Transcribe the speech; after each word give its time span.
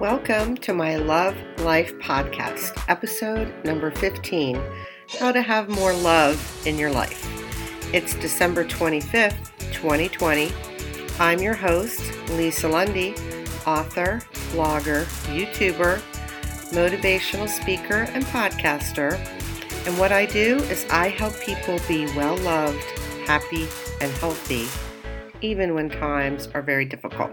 Welcome 0.00 0.58
to 0.58 0.74
my 0.74 0.96
Love 0.96 1.34
Life 1.60 1.94
podcast, 2.00 2.78
episode 2.86 3.50
number 3.64 3.90
15 3.90 4.60
How 5.18 5.32
to 5.32 5.40
Have 5.40 5.70
More 5.70 5.94
Love 5.94 6.66
in 6.66 6.76
Your 6.76 6.90
Life. 6.90 7.24
It's 7.94 8.12
December 8.16 8.66
25th, 8.66 9.72
2020. 9.72 10.52
I'm 11.18 11.38
your 11.38 11.54
host, 11.54 12.12
Lisa 12.32 12.68
Lundy, 12.68 13.14
author, 13.66 14.20
blogger, 14.52 15.06
YouTuber, 15.34 16.02
motivational 16.72 17.48
speaker, 17.48 18.06
and 18.12 18.22
podcaster. 18.26 19.14
And 19.86 19.98
what 19.98 20.12
I 20.12 20.26
do 20.26 20.56
is 20.64 20.84
I 20.90 21.08
help 21.08 21.40
people 21.40 21.78
be 21.88 22.04
well 22.14 22.36
loved, 22.36 22.84
happy, 23.26 23.66
and 24.02 24.12
healthy, 24.12 24.68
even 25.40 25.72
when 25.72 25.88
times 25.88 26.50
are 26.52 26.60
very 26.60 26.84
difficult. 26.84 27.32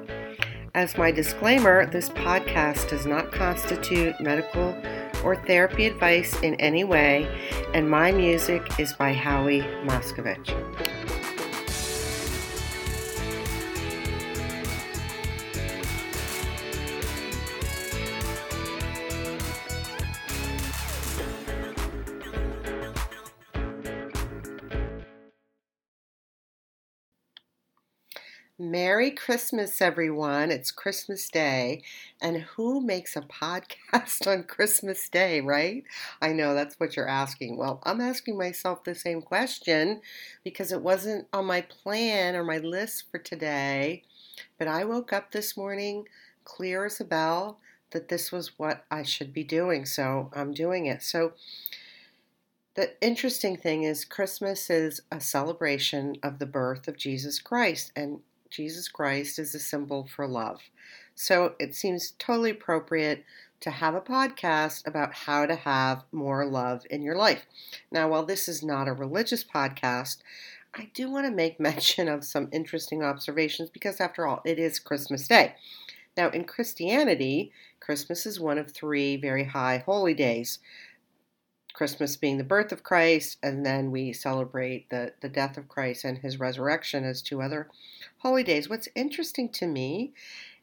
As 0.76 0.98
my 0.98 1.12
disclaimer, 1.12 1.86
this 1.86 2.10
podcast 2.10 2.90
does 2.90 3.06
not 3.06 3.32
constitute 3.32 4.20
medical 4.20 4.76
or 5.24 5.36
therapy 5.36 5.86
advice 5.86 6.42
in 6.42 6.56
any 6.56 6.84
way, 6.84 7.28
and 7.76 7.88
my 7.88 8.12
music 8.12 8.80
is 8.80 8.92
by 8.92 9.14
Howie 9.14 9.62
Moscovich. 9.84 10.50
Merry 28.60 29.10
Christmas, 29.10 29.82
everyone. 29.82 30.52
It's 30.52 30.70
Christmas 30.70 31.28
Day. 31.28 31.82
And 32.22 32.38
who 32.38 32.82
makes 32.82 33.16
a 33.16 33.22
podcast 33.22 34.28
on 34.32 34.44
Christmas 34.44 35.10
Day, 35.10 35.42
right? 35.42 35.84
I 36.22 36.34
know 36.34 36.54
that's 36.54 36.80
what 36.80 36.96
you're 36.96 37.10
asking. 37.10 37.58
Well, 37.58 37.82
I'm 37.82 38.00
asking 38.00 38.38
myself 38.38 38.84
the 38.84 38.94
same 38.94 39.24
question 39.24 40.02
because 40.44 40.72
it 40.72 40.84
wasn't 40.84 41.26
on 41.34 41.46
my 41.46 41.62
plan 41.62 42.36
or 42.36 42.44
my 42.44 42.60
list 42.60 43.06
for 43.10 43.18
today. 43.18 44.04
But 44.60 44.68
I 44.68 44.86
woke 44.86 45.12
up 45.12 45.32
this 45.32 45.58
morning 45.58 46.06
clear 46.44 46.86
as 46.86 47.02
a 47.02 47.06
bell 47.06 47.58
that 47.90 48.10
this 48.10 48.32
was 48.32 48.60
what 48.60 48.86
I 48.92 49.02
should 49.02 49.34
be 49.34 49.44
doing. 49.44 49.84
So 49.84 50.30
I'm 50.32 50.54
doing 50.54 50.86
it. 50.86 51.02
So 51.02 51.34
the 52.76 52.92
interesting 53.02 53.58
thing 53.58 53.82
is, 53.82 54.06
Christmas 54.06 54.70
is 54.70 55.02
a 55.12 55.20
celebration 55.20 56.18
of 56.22 56.38
the 56.38 56.46
birth 56.46 56.88
of 56.88 56.98
Jesus 56.98 57.40
Christ. 57.40 57.92
And 57.96 58.20
Jesus 58.54 58.88
Christ 58.88 59.40
is 59.40 59.56
a 59.56 59.60
symbol 59.60 60.08
for 60.16 60.28
love. 60.28 60.62
So 61.16 61.56
it 61.60 61.74
seems 61.74 62.14
totally 62.20 62.52
appropriate 62.52 63.26
to 63.62 63.72
have 63.72 63.96
a 63.96 64.02
podcast 64.02 64.86
about 64.86 65.12
how 65.12 65.48
to 65.48 65.56
have 65.56 66.04
more 66.12 66.46
love 66.46 66.86
in 66.92 67.02
your 67.02 67.16
life. 67.16 67.48
Now, 67.92 68.10
while 68.10 68.24
this 68.24 68.48
is 68.48 68.62
not 68.62 68.88
a 68.88 68.94
religious 68.94 69.44
podcast, 69.44 70.18
I 70.76 70.92
do 70.94 71.10
want 71.10 71.26
to 71.26 71.32
make 71.32 71.60
mention 71.60 72.08
of 72.08 72.24
some 72.24 72.48
interesting 72.52 73.02
observations 73.02 73.72
because, 73.72 74.00
after 74.00 74.28
all, 74.28 74.44
it 74.46 74.60
is 74.60 74.78
Christmas 74.78 75.28
Day. 75.28 75.56
Now, 76.16 76.30
in 76.30 76.44
Christianity, 76.44 77.52
Christmas 77.80 78.28
is 78.28 78.40
one 78.40 78.60
of 78.60 78.70
three 78.70 79.18
very 79.18 79.46
high 79.46 79.80
holy 79.84 80.14
days. 80.14 80.60
Christmas 81.74 82.16
being 82.18 82.38
the 82.38 82.44
birth 82.44 82.72
of 82.72 82.84
Christ, 82.84 83.38
and 83.42 83.66
then 83.66 83.90
we 83.90 84.14
celebrate 84.14 84.92
the, 84.92 85.14
the 85.22 85.30
death 85.30 85.58
of 85.58 85.68
Christ 85.68 86.04
and 86.04 86.20
his 86.20 86.40
resurrection 86.40 87.04
as 87.04 87.24
two 87.24 87.42
other 87.42 87.68
holy 88.24 88.44
days. 88.44 88.70
What's 88.70 88.88
interesting 88.96 89.50
to 89.50 89.68
me 89.68 90.14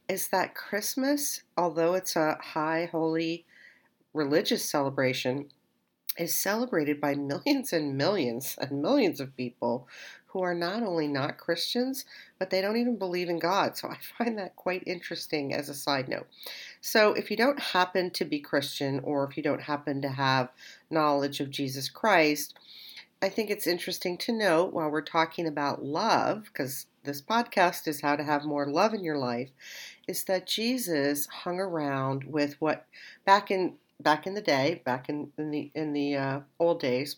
is 0.08 0.28
that 0.28 0.54
Christmas, 0.54 1.42
although 1.58 1.92
it's 1.92 2.16
a 2.16 2.38
high 2.40 2.88
holy 2.90 3.44
religious 4.14 4.68
celebration, 4.68 5.50
is 6.18 6.34
celebrated 6.34 7.02
by 7.02 7.14
millions 7.14 7.72
and 7.72 7.98
millions 7.98 8.56
and 8.60 8.82
millions 8.82 9.20
of 9.20 9.36
people 9.36 9.86
who 10.28 10.40
are 10.40 10.54
not 10.54 10.82
only 10.82 11.06
not 11.06 11.36
Christians, 11.36 12.06
but 12.38 12.48
they 12.48 12.62
don't 12.62 12.78
even 12.78 12.96
believe 12.96 13.28
in 13.28 13.38
God. 13.38 13.76
So 13.76 13.88
I 13.90 13.98
find 14.16 14.38
that 14.38 14.56
quite 14.56 14.82
interesting 14.86 15.52
as 15.52 15.68
a 15.68 15.74
side 15.74 16.08
note. 16.08 16.28
So 16.80 17.12
if 17.12 17.30
you 17.30 17.36
don't 17.36 17.60
happen 17.60 18.10
to 18.12 18.24
be 18.24 18.40
Christian 18.40 19.00
or 19.04 19.28
if 19.28 19.36
you 19.36 19.42
don't 19.42 19.62
happen 19.62 20.00
to 20.00 20.08
have 20.08 20.48
knowledge 20.88 21.40
of 21.40 21.50
Jesus 21.50 21.90
Christ, 21.90 22.54
I 23.20 23.28
think 23.28 23.50
it's 23.50 23.66
interesting 23.66 24.16
to 24.18 24.32
note 24.32 24.72
while 24.72 24.90
we're 24.90 25.02
talking 25.02 25.46
about 25.46 25.84
love, 25.84 26.44
because 26.44 26.86
this 27.04 27.22
podcast 27.22 27.88
is 27.88 28.00
how 28.00 28.16
to 28.16 28.24
have 28.24 28.44
more 28.44 28.66
love 28.66 28.94
in 28.94 29.02
your 29.02 29.18
life, 29.18 29.50
is 30.06 30.24
that 30.24 30.46
Jesus 30.46 31.26
hung 31.26 31.58
around 31.58 32.24
with 32.24 32.60
what 32.60 32.86
back 33.24 33.50
in 33.50 33.74
back 33.98 34.26
in 34.26 34.34
the 34.34 34.40
day, 34.40 34.82
back 34.84 35.08
in, 35.08 35.32
in 35.38 35.50
the 35.50 35.70
in 35.74 35.92
the 35.92 36.16
uh, 36.16 36.40
old 36.58 36.80
days, 36.80 37.16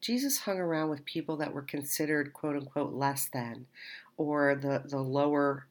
Jesus 0.00 0.38
hung 0.40 0.58
around 0.58 0.90
with 0.90 1.04
people 1.04 1.36
that 1.36 1.52
were 1.52 1.62
considered 1.62 2.32
quote 2.32 2.56
unquote 2.56 2.92
less 2.92 3.28
than 3.32 3.66
or 4.16 4.54
the, 4.54 4.82
the 4.84 5.00
lower 5.00 5.66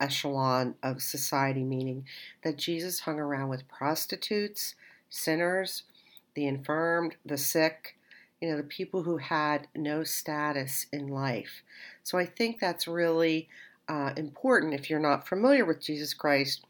echelon 0.00 0.74
of 0.82 1.00
society, 1.02 1.62
meaning 1.62 2.04
that 2.42 2.58
Jesus 2.58 3.00
hung 3.00 3.18
around 3.18 3.48
with 3.48 3.68
prostitutes, 3.68 4.74
sinners, 5.08 5.84
the 6.34 6.46
infirmed, 6.46 7.16
the 7.24 7.38
sick, 7.38 7.96
you 8.42 8.50
know, 8.50 8.56
the 8.56 8.64
people 8.64 9.04
who 9.04 9.18
had 9.18 9.68
no 9.76 10.02
status 10.02 10.86
in 10.92 11.06
life. 11.06 11.62
So 12.02 12.18
I 12.18 12.26
think 12.26 12.58
that's 12.58 12.88
really 12.88 13.48
uh, 13.88 14.10
important 14.16 14.74
if 14.74 14.90
you're 14.90 14.98
not 14.98 15.28
familiar 15.28 15.64
with 15.64 15.80
Jesus 15.80 16.12
Christ, 16.12 16.64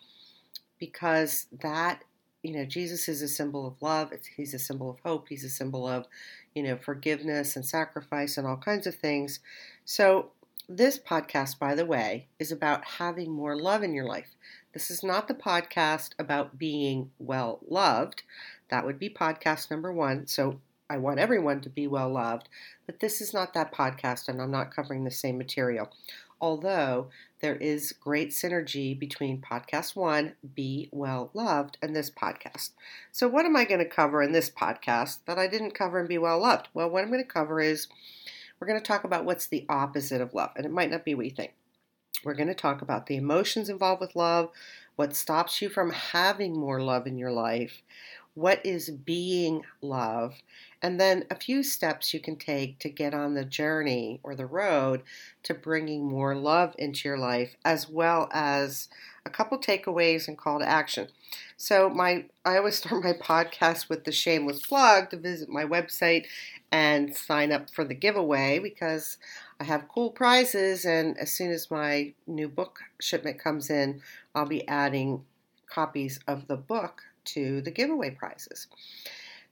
because 0.79 1.47
that 1.63 2.03
you 2.43 2.53
know, 2.53 2.65
Jesus 2.65 3.09
is 3.09 3.23
a 3.23 3.29
symbol 3.29 3.67
of 3.67 3.81
love. 3.81 4.13
he's 4.37 4.53
a 4.53 4.59
symbol 4.59 4.91
of 4.91 4.99
hope. 5.05 5.29
He's 5.29 5.45
a 5.45 5.49
symbol 5.49 5.87
of, 5.87 6.07
you 6.55 6.63
know, 6.63 6.77
forgiveness 6.77 7.55
and 7.55 7.65
sacrifice 7.65 8.37
and 8.37 8.47
all 8.47 8.57
kinds 8.57 8.87
of 8.87 8.97
things. 8.97 9.41
So, 9.85 10.33
this 10.69 10.99
podcast, 10.99 11.59
by 11.59 11.75
the 11.75 11.87
way, 11.87 12.27
is 12.39 12.51
about 12.51 12.85
having 12.85 13.31
more 13.31 13.57
love 13.57 13.83
in 13.83 13.95
your 13.95 14.07
life. 14.07 14.35
This 14.75 14.91
is 14.91 15.03
not 15.03 15.29
the 15.29 15.35
podcast 15.35 16.11
about 16.19 16.59
being 16.59 17.11
well 17.19 17.61
loved. 17.69 18.25
That 18.71 18.85
would 18.85 18.99
be 18.99 19.09
podcast 19.09 19.71
number 19.71 19.93
one. 19.93 20.27
So, 20.27 20.61
I 20.93 20.99
want 20.99 21.19
everyone 21.19 21.61
to 21.63 21.71
be 21.71 21.87
well 21.87 22.11
loved, 22.11 22.49
but 22.87 23.01
this 23.01 23.21
is 23.21 23.33
not 23.33 23.55
that 23.55 23.73
podcast, 23.73 24.29
and 24.29 24.41
I'm 24.41 24.51
not 24.51 24.75
covering 24.75 25.05
the 25.05 25.11
same 25.11 25.39
material 25.39 25.91
although 26.43 27.07
there 27.41 27.55
is 27.55 27.93
great 27.93 28.31
synergy 28.31 28.99
between 28.99 29.41
podcast 29.41 29.95
one, 29.95 30.35
Be 30.55 30.89
Well 30.91 31.31
Loved, 31.33 31.79
and 31.81 31.95
this 31.95 32.11
podcast. 32.11 32.71
So, 33.13 33.29
what 33.29 33.47
am 33.47 33.57
I 33.57 33.65
going 33.65 33.79
to 33.79 33.89
cover 33.89 34.23
in 34.23 34.33
this 34.33 34.51
podcast 34.51 35.21
that 35.27 35.39
I 35.39 35.47
didn't 35.47 35.71
cover 35.71 36.01
in 36.01 36.09
Be 36.09 36.19
Well 36.19 36.41
Loved? 36.41 36.69
Well, 36.75 36.91
what 36.91 37.05
I'm 37.05 37.11
going 37.11 37.23
to 37.23 37.29
cover 37.29 37.61
is 37.61 37.87
we're 38.59 38.67
going 38.67 38.79
to 38.79 38.85
talk 38.85 39.05
about 39.05 39.25
what's 39.25 39.47
the 39.47 39.65
opposite 39.69 40.21
of 40.21 40.35
love, 40.35 40.51
and 40.57 40.67
it 40.67 40.73
might 40.73 40.91
not 40.91 41.05
be 41.05 41.15
what 41.15 41.27
you 41.27 41.31
think. 41.31 41.53
We're 42.25 42.35
going 42.35 42.49
to 42.49 42.55
talk 42.55 42.83
about 42.83 43.07
the 43.07 43.17
emotions 43.17 43.69
involved 43.69 44.01
with 44.01 44.17
love, 44.17 44.51
what 44.97 45.17
stops 45.17 45.63
you 45.63 45.69
from 45.69 45.91
having 45.91 46.59
more 46.59 46.81
love 46.81 47.07
in 47.07 47.19
your 47.19 47.33
life, 47.33 47.83
what 48.35 48.65
is 48.65 48.91
being 48.91 49.63
love, 49.81 50.43
and 50.81 50.99
then 50.99 51.25
a 51.31 51.35
few 51.35 51.63
steps 51.63 52.15
you 52.15 52.21
can 52.21 52.37
take 52.37 52.79
to 52.79 52.89
get 52.89 53.13
on 53.13 53.35
the 53.35 53.45
journey 53.45 54.21
or 54.23 54.35
the 54.35 54.47
road 54.47 55.03
to 55.43 55.55
bringing 55.55 56.05
more 56.05 56.35
love 56.35 56.75
into 56.79 57.09
your 57.09 57.19
life, 57.19 57.57
as 57.65 57.89
well 57.89 58.29
as 58.33 58.89
a 59.25 59.31
couple 59.31 59.59
takeaways 59.59 60.27
and 60.29 60.39
call 60.39 60.59
to 60.59 60.69
action. 60.69 61.09
So 61.57 61.89
my 61.89 62.25
I 62.45 62.57
always 62.57 62.77
start 62.79 63.05
my 63.05 63.13
podcast 63.13 63.89
with 63.89 64.05
the 64.05 64.13
shameless 64.13 64.61
plug 64.61 65.11
to 65.11 65.17
visit 65.17 65.49
my 65.49 65.65
website 65.65 66.27
and 66.71 67.15
sign 67.15 67.53
up 67.53 67.71
for 67.71 67.85
the 67.85 67.95
giveaway 67.95 68.59
because 68.59 69.19
I 69.61 69.65
have 69.65 69.89
cool 69.89 70.11
prizes 70.11 70.85
and 70.85 71.19
as 71.19 71.31
soon 71.31 71.51
as 71.51 71.71
my 71.71 72.15
new 72.27 72.49
book 72.49 72.81
shipment 73.01 73.39
comes 73.39 73.69
in, 73.69 74.01
I'll 74.35 74.47
be 74.47 74.67
adding 74.67 75.25
copies 75.73 76.21
of 76.27 76.47
the 76.49 76.57
book 76.57 77.03
to 77.25 77.61
the 77.63 77.71
giveaway 77.71 78.11
prizes. 78.11 78.67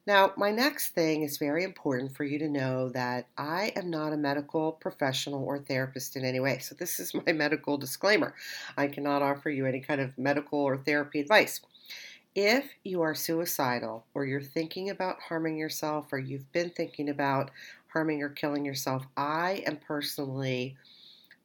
Now, 0.07 0.33
my 0.37 0.51
next 0.51 0.89
thing 0.89 1.23
is 1.23 1.37
very 1.37 1.63
important 1.63 2.17
for 2.17 2.25
you 2.25 2.39
to 2.39 2.49
know 2.49 2.89
that 2.89 3.27
I 3.37 3.73
am 3.77 3.91
not 3.91 4.13
a 4.13 4.17
medical 4.17 4.73
professional 4.73 5.45
or 5.45 5.59
therapist 5.59 6.17
in 6.17 6.25
any 6.25 6.41
way. 6.41 6.59
So, 6.59 6.75
this 6.75 6.99
is 6.99 7.15
my 7.15 7.33
medical 7.45 7.77
disclaimer. 7.77 8.35
I 8.77 8.89
cannot 8.89 9.23
offer 9.23 9.51
you 9.51 9.67
any 9.67 9.81
kind 9.81 10.01
of 10.01 10.17
medical 10.19 10.59
or 10.59 10.79
therapy 10.79 11.21
advice. 11.21 11.61
If 12.35 12.65
you 12.85 13.03
are 13.03 13.15
suicidal 13.15 14.05
or 14.15 14.25
you're 14.25 14.41
thinking 14.41 14.89
about 14.89 15.21
harming 15.29 15.59
yourself 15.59 16.13
or 16.13 16.19
you've 16.19 16.51
been 16.53 16.71
thinking 16.71 17.09
about 17.09 17.51
harming 17.89 18.23
or 18.23 18.31
killing 18.31 18.65
yourself, 18.65 19.05
I 19.17 19.63
am 19.67 19.77
personally 19.77 20.77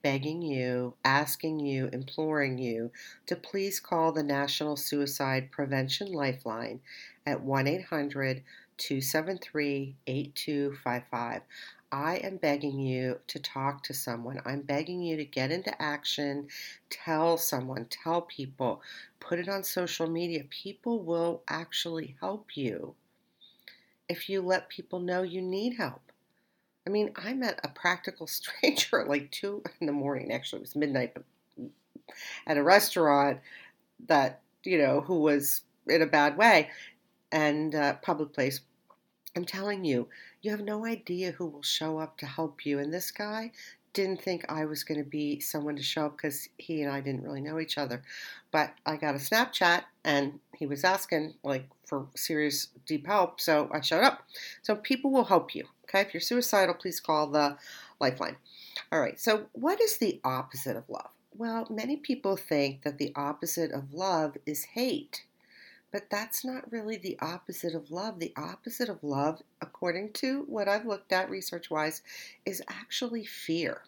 begging 0.05 0.43
you, 0.43 0.93
asking 1.03 1.59
you, 1.59 1.89
imploring 1.91 2.59
you 2.59 2.91
to 3.25 3.35
please 3.35 3.79
call 3.79 4.11
the 4.11 4.21
National 4.21 4.77
Suicide 4.77 5.49
Prevention 5.49 6.11
Lifeline 6.11 6.79
at 7.25 7.41
1 7.41 7.65
800 7.65 8.43
273 8.77 9.95
8255. 10.05 11.41
I 11.91 12.17
am 12.17 12.37
begging 12.37 12.79
you 12.79 13.17
to 13.25 13.39
talk 13.39 13.81
to 13.81 13.95
someone. 13.95 14.39
I'm 14.45 14.61
begging 14.61 15.01
you 15.01 15.17
to 15.17 15.25
get 15.25 15.49
into 15.49 15.81
action, 15.81 16.49
tell 16.91 17.39
someone, 17.39 17.87
tell 17.89 18.21
people, 18.21 18.83
put 19.19 19.39
it 19.39 19.49
on 19.49 19.63
social 19.63 20.05
media. 20.05 20.43
People 20.51 21.01
will 21.01 21.41
actually 21.47 22.15
help 22.19 22.55
you 22.55 22.93
if 24.07 24.29
you 24.29 24.43
let 24.43 24.69
people 24.69 24.99
know 24.99 25.23
you 25.23 25.41
need 25.41 25.77
help. 25.77 26.04
I 26.85 26.89
mean, 26.89 27.11
I 27.15 27.33
met 27.33 27.59
a 27.63 27.69
practical 27.69 28.27
stranger 28.27 29.01
at 29.01 29.07
like 29.07 29.31
two 29.31 29.63
in 29.79 29.87
the 29.87 29.93
morning. 29.93 30.31
Actually, 30.31 30.59
it 30.59 30.61
was 30.61 30.75
midnight, 30.75 31.13
but 31.13 31.23
at 32.47 32.57
a 32.57 32.63
restaurant 32.63 33.39
that 34.07 34.41
you 34.63 34.77
know 34.77 35.01
who 35.01 35.19
was 35.19 35.61
in 35.87 36.01
a 36.01 36.07
bad 36.07 36.37
way 36.37 36.69
and 37.31 37.75
uh, 37.75 37.95
public 37.95 38.33
place. 38.33 38.61
I'm 39.35 39.45
telling 39.45 39.83
you, 39.83 40.07
you 40.41 40.51
have 40.51 40.61
no 40.61 40.85
idea 40.85 41.31
who 41.31 41.47
will 41.47 41.61
show 41.61 41.99
up 41.99 42.17
to 42.19 42.25
help 42.25 42.65
you. 42.65 42.79
And 42.79 42.93
this 42.93 43.11
guy 43.11 43.51
didn't 43.95 44.21
think 44.21 44.45
I 44.49 44.65
was 44.65 44.83
going 44.83 45.03
to 45.03 45.09
be 45.09 45.39
someone 45.39 45.75
to 45.75 45.83
show 45.83 46.05
up 46.05 46.17
because 46.17 46.47
he 46.57 46.81
and 46.81 46.91
I 46.91 47.01
didn't 47.01 47.23
really 47.23 47.41
know 47.41 47.59
each 47.59 47.77
other. 47.77 48.03
But 48.51 48.73
I 48.85 48.95
got 48.95 49.15
a 49.15 49.17
Snapchat 49.17 49.83
and 50.03 50.39
he 50.55 50.65
was 50.65 50.83
asking 50.83 51.33
like 51.43 51.67
for 51.85 52.07
serious 52.15 52.67
deep 52.85 53.07
help, 53.07 53.41
so 53.41 53.69
I 53.73 53.81
showed 53.81 54.03
up. 54.03 54.23
So 54.61 54.75
people 54.75 55.11
will 55.11 55.25
help 55.25 55.55
you. 55.55 55.65
Okay, 55.95 56.05
if 56.05 56.13
you're 56.13 56.19
suicidal, 56.19 56.75
please 56.75 56.99
call 56.99 57.27
the 57.27 57.57
lifeline. 58.01 58.35
All 58.91 58.99
right, 58.99 59.17
so 59.17 59.45
what 59.53 59.79
is 59.79 59.95
the 59.95 60.19
opposite 60.25 60.75
of 60.75 60.89
love? 60.89 61.11
Well, 61.33 61.67
many 61.69 61.95
people 61.95 62.35
think 62.35 62.81
that 62.81 62.97
the 62.97 63.13
opposite 63.15 63.71
of 63.71 63.93
love 63.93 64.35
is 64.45 64.65
hate. 64.65 65.23
But 65.93 66.09
that's 66.09 66.43
not 66.43 66.69
really 66.69 66.97
the 66.97 67.17
opposite 67.21 67.73
of 67.73 67.91
love. 67.91 68.19
The 68.19 68.33
opposite 68.35 68.89
of 68.89 69.05
love, 69.05 69.41
according 69.61 70.11
to 70.13 70.43
what 70.49 70.67
I've 70.67 70.85
looked 70.85 71.13
at 71.13 71.29
research 71.29 71.71
wise, 71.71 72.01
is 72.45 72.61
actually 72.67 73.23
fear. 73.23 73.83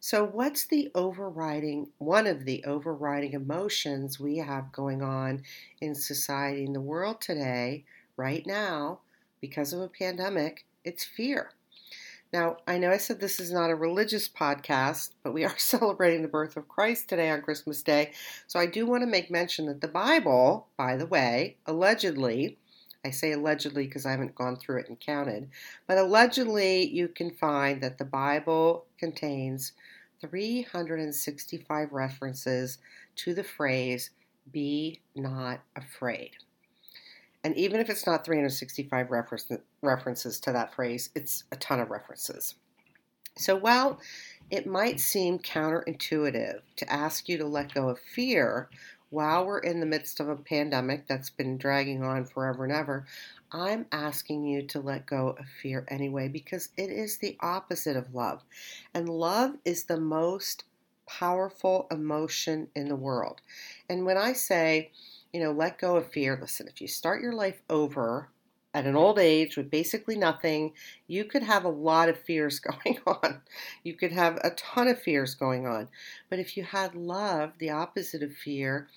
So, 0.00 0.22
what's 0.24 0.66
the 0.66 0.90
overriding, 0.94 1.88
one 1.96 2.26
of 2.26 2.44
the 2.44 2.62
overriding 2.64 3.32
emotions 3.32 4.20
we 4.20 4.36
have 4.36 4.72
going 4.72 5.00
on 5.00 5.42
in 5.80 5.94
society, 5.94 6.66
in 6.66 6.74
the 6.74 6.82
world 6.82 7.22
today, 7.22 7.84
right 8.18 8.46
now, 8.46 8.98
because 9.40 9.72
of 9.72 9.80
a 9.80 9.88
pandemic? 9.88 10.66
It's 10.88 11.04
fear. 11.04 11.50
Now, 12.32 12.56
I 12.66 12.78
know 12.78 12.90
I 12.90 12.96
said 12.96 13.20
this 13.20 13.38
is 13.38 13.52
not 13.52 13.68
a 13.68 13.74
religious 13.74 14.26
podcast, 14.26 15.10
but 15.22 15.34
we 15.34 15.44
are 15.48 15.58
celebrating 15.58 16.22
the 16.22 16.28
birth 16.28 16.56
of 16.56 16.66
Christ 16.66 17.10
today 17.10 17.28
on 17.28 17.42
Christmas 17.42 17.82
Day. 17.82 18.12
So 18.46 18.58
I 18.58 18.64
do 18.64 18.86
want 18.86 19.02
to 19.02 19.06
make 19.06 19.30
mention 19.30 19.66
that 19.66 19.82
the 19.82 19.88
Bible, 19.88 20.66
by 20.78 20.96
the 20.96 21.04
way, 21.04 21.56
allegedly, 21.66 22.56
I 23.04 23.10
say 23.10 23.32
allegedly 23.32 23.84
because 23.84 24.06
I 24.06 24.12
haven't 24.12 24.34
gone 24.34 24.56
through 24.56 24.78
it 24.78 24.88
and 24.88 24.98
counted, 24.98 25.50
but 25.86 25.98
allegedly 25.98 26.88
you 26.88 27.08
can 27.08 27.32
find 27.32 27.82
that 27.82 27.98
the 27.98 28.06
Bible 28.06 28.86
contains 28.98 29.72
365 30.22 31.92
references 31.92 32.78
to 33.16 33.34
the 33.34 33.44
phrase, 33.44 34.08
be 34.50 35.02
not 35.14 35.60
afraid. 35.76 36.30
And 37.44 37.56
even 37.56 37.80
if 37.80 37.88
it's 37.88 38.06
not 38.06 38.24
365 38.24 39.10
reference, 39.10 39.50
references 39.82 40.40
to 40.40 40.52
that 40.52 40.74
phrase, 40.74 41.10
it's 41.14 41.44
a 41.52 41.56
ton 41.56 41.80
of 41.80 41.90
references. 41.90 42.54
So 43.36 43.54
while 43.54 44.00
it 44.50 44.66
might 44.66 44.98
seem 44.98 45.38
counterintuitive 45.38 46.60
to 46.76 46.92
ask 46.92 47.28
you 47.28 47.38
to 47.38 47.46
let 47.46 47.74
go 47.74 47.88
of 47.88 48.00
fear 48.00 48.68
while 49.10 49.46
we're 49.46 49.60
in 49.60 49.80
the 49.80 49.86
midst 49.86 50.20
of 50.20 50.28
a 50.28 50.36
pandemic 50.36 51.06
that's 51.06 51.30
been 51.30 51.56
dragging 51.56 52.02
on 52.02 52.24
forever 52.26 52.64
and 52.64 52.72
ever, 52.72 53.06
I'm 53.50 53.86
asking 53.92 54.44
you 54.44 54.62
to 54.66 54.80
let 54.80 55.06
go 55.06 55.30
of 55.38 55.46
fear 55.62 55.86
anyway 55.88 56.28
because 56.28 56.68
it 56.76 56.90
is 56.90 57.18
the 57.18 57.38
opposite 57.40 57.96
of 57.96 58.14
love. 58.14 58.42
And 58.92 59.08
love 59.08 59.54
is 59.64 59.84
the 59.84 60.00
most 60.00 60.64
powerful 61.06 61.86
emotion 61.90 62.68
in 62.74 62.88
the 62.88 62.96
world. 62.96 63.40
And 63.88 64.04
when 64.04 64.18
I 64.18 64.34
say, 64.34 64.90
you 65.32 65.40
know, 65.40 65.52
let 65.52 65.78
go 65.78 65.96
of 65.96 66.10
fear. 66.10 66.38
Listen, 66.40 66.68
if 66.68 66.80
you 66.80 66.88
start 66.88 67.22
your 67.22 67.32
life 67.32 67.62
over 67.68 68.28
at 68.74 68.86
an 68.86 68.96
old 68.96 69.18
age 69.18 69.56
with 69.56 69.70
basically 69.70 70.16
nothing, 70.16 70.72
you 71.06 71.24
could 71.24 71.42
have 71.42 71.64
a 71.64 71.70
lot 71.70 72.08
of 72.08 72.18
fears 72.18 72.58
going 72.60 72.98
on. 73.06 73.40
You 73.82 73.94
could 73.94 74.12
have 74.12 74.38
a 74.42 74.50
ton 74.50 74.88
of 74.88 75.00
fears 75.00 75.34
going 75.34 75.66
on. 75.66 75.88
But 76.30 76.38
if 76.38 76.56
you 76.56 76.64
had 76.64 76.94
love, 76.94 77.52
the 77.58 77.70
opposite 77.70 78.22
of 78.22 78.32
fear, 78.32 78.88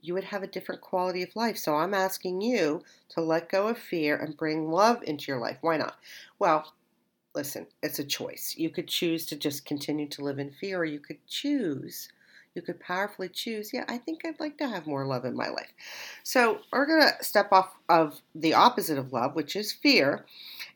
you 0.00 0.14
would 0.14 0.24
have 0.24 0.42
a 0.42 0.48
different 0.48 0.80
quality 0.80 1.22
of 1.22 1.36
life. 1.36 1.56
So 1.56 1.76
I'm 1.76 1.94
asking 1.94 2.40
you 2.40 2.82
to 3.10 3.20
let 3.20 3.48
go 3.48 3.68
of 3.68 3.78
fear 3.78 4.16
and 4.16 4.36
bring 4.36 4.70
love 4.70 5.02
into 5.04 5.30
your 5.30 5.40
life. 5.40 5.58
Why 5.60 5.76
not? 5.76 5.96
Well, 6.38 6.72
listen, 7.34 7.66
it's 7.82 8.00
a 8.00 8.04
choice. 8.04 8.54
You 8.58 8.70
could 8.70 8.88
choose 8.88 9.26
to 9.26 9.36
just 9.36 9.64
continue 9.64 10.08
to 10.08 10.24
live 10.24 10.38
in 10.38 10.50
fear, 10.50 10.80
or 10.80 10.84
you 10.84 10.98
could 10.98 11.24
choose 11.26 12.08
you 12.54 12.62
could 12.62 12.80
powerfully 12.80 13.28
choose, 13.28 13.72
yeah, 13.72 13.84
I 13.88 13.98
think 13.98 14.24
I'd 14.24 14.40
like 14.40 14.58
to 14.58 14.68
have 14.68 14.86
more 14.86 15.06
love 15.06 15.24
in 15.24 15.36
my 15.36 15.48
life. 15.48 15.72
So 16.22 16.60
we're 16.72 16.86
going 16.86 17.02
to 17.02 17.24
step 17.24 17.50
off 17.52 17.74
of 17.88 18.20
the 18.34 18.54
opposite 18.54 18.98
of 18.98 19.12
love, 19.12 19.34
which 19.34 19.56
is 19.56 19.72
fear, 19.72 20.24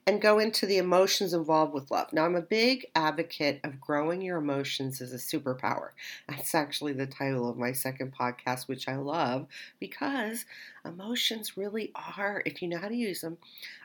and 0.07 0.23
go 0.23 0.39
into 0.39 0.67
the 0.67 0.79
emotions 0.79 1.35
involved 1.35 1.75
with 1.75 1.91
love. 1.91 2.13
Now, 2.13 2.25
I'm 2.25 2.37
a 2.37 2.41
big 2.41 2.87
advocate 2.95 3.61
of 3.65 3.81
growing 3.81 4.23
your 4.23 4.39
emotions 4.39 5.01
as 5.01 5.13
a 5.13 5.17
superpower. 5.17 5.91
That's 6.29 6.55
actually 6.55 6.93
the 6.93 7.07
title 7.07 7.51
of 7.51 7.59
my 7.59 7.73
second 7.73 8.15
podcast, 8.17 8.69
which 8.69 8.89
I 8.89 8.97
love 8.97 9.47
because 9.81 10.45
emotions 10.85 11.57
really 11.57 11.93
are, 11.95 12.43
if 12.47 12.63
you 12.63 12.69
know 12.69 12.79
how 12.79 12.89
to 12.89 12.95
use 12.95 13.21
them, 13.21 13.37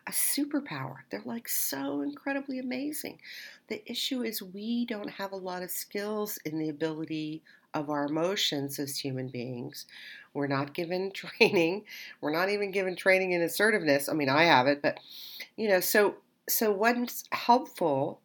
a 0.07 0.11
superpower. 0.11 0.97
They're 1.09 1.21
like 1.25 1.49
so 1.49 2.01
incredibly 2.01 2.59
amazing. 2.59 3.19
The 3.67 3.81
issue 3.89 4.23
is 4.23 4.41
we 4.41 4.85
don't 4.85 5.09
have 5.09 5.31
a 5.31 5.37
lot 5.37 5.63
of 5.63 5.71
skills 5.71 6.37
in 6.45 6.59
the 6.59 6.69
ability 6.69 7.41
of 7.73 7.89
our 7.89 8.06
emotions 8.06 8.79
as 8.79 8.97
human 8.97 9.27
beings. 9.27 9.85
We're 10.33 10.47
not 10.47 10.73
given 10.73 11.12
training. 11.13 11.85
We're 12.19 12.31
not 12.31 12.50
even 12.50 12.71
given 12.71 12.95
training 12.95 13.31
in 13.31 13.41
assertiveness. 13.41 14.09
I 14.09 14.13
mean, 14.13 14.29
I 14.29 14.44
have 14.44 14.68
it, 14.68 14.81
but 14.81 15.00
you 15.56 15.69
know, 15.69 15.79
so 15.79 16.15
so 16.50 16.71
what's 16.71 17.23
helpful 17.31 18.19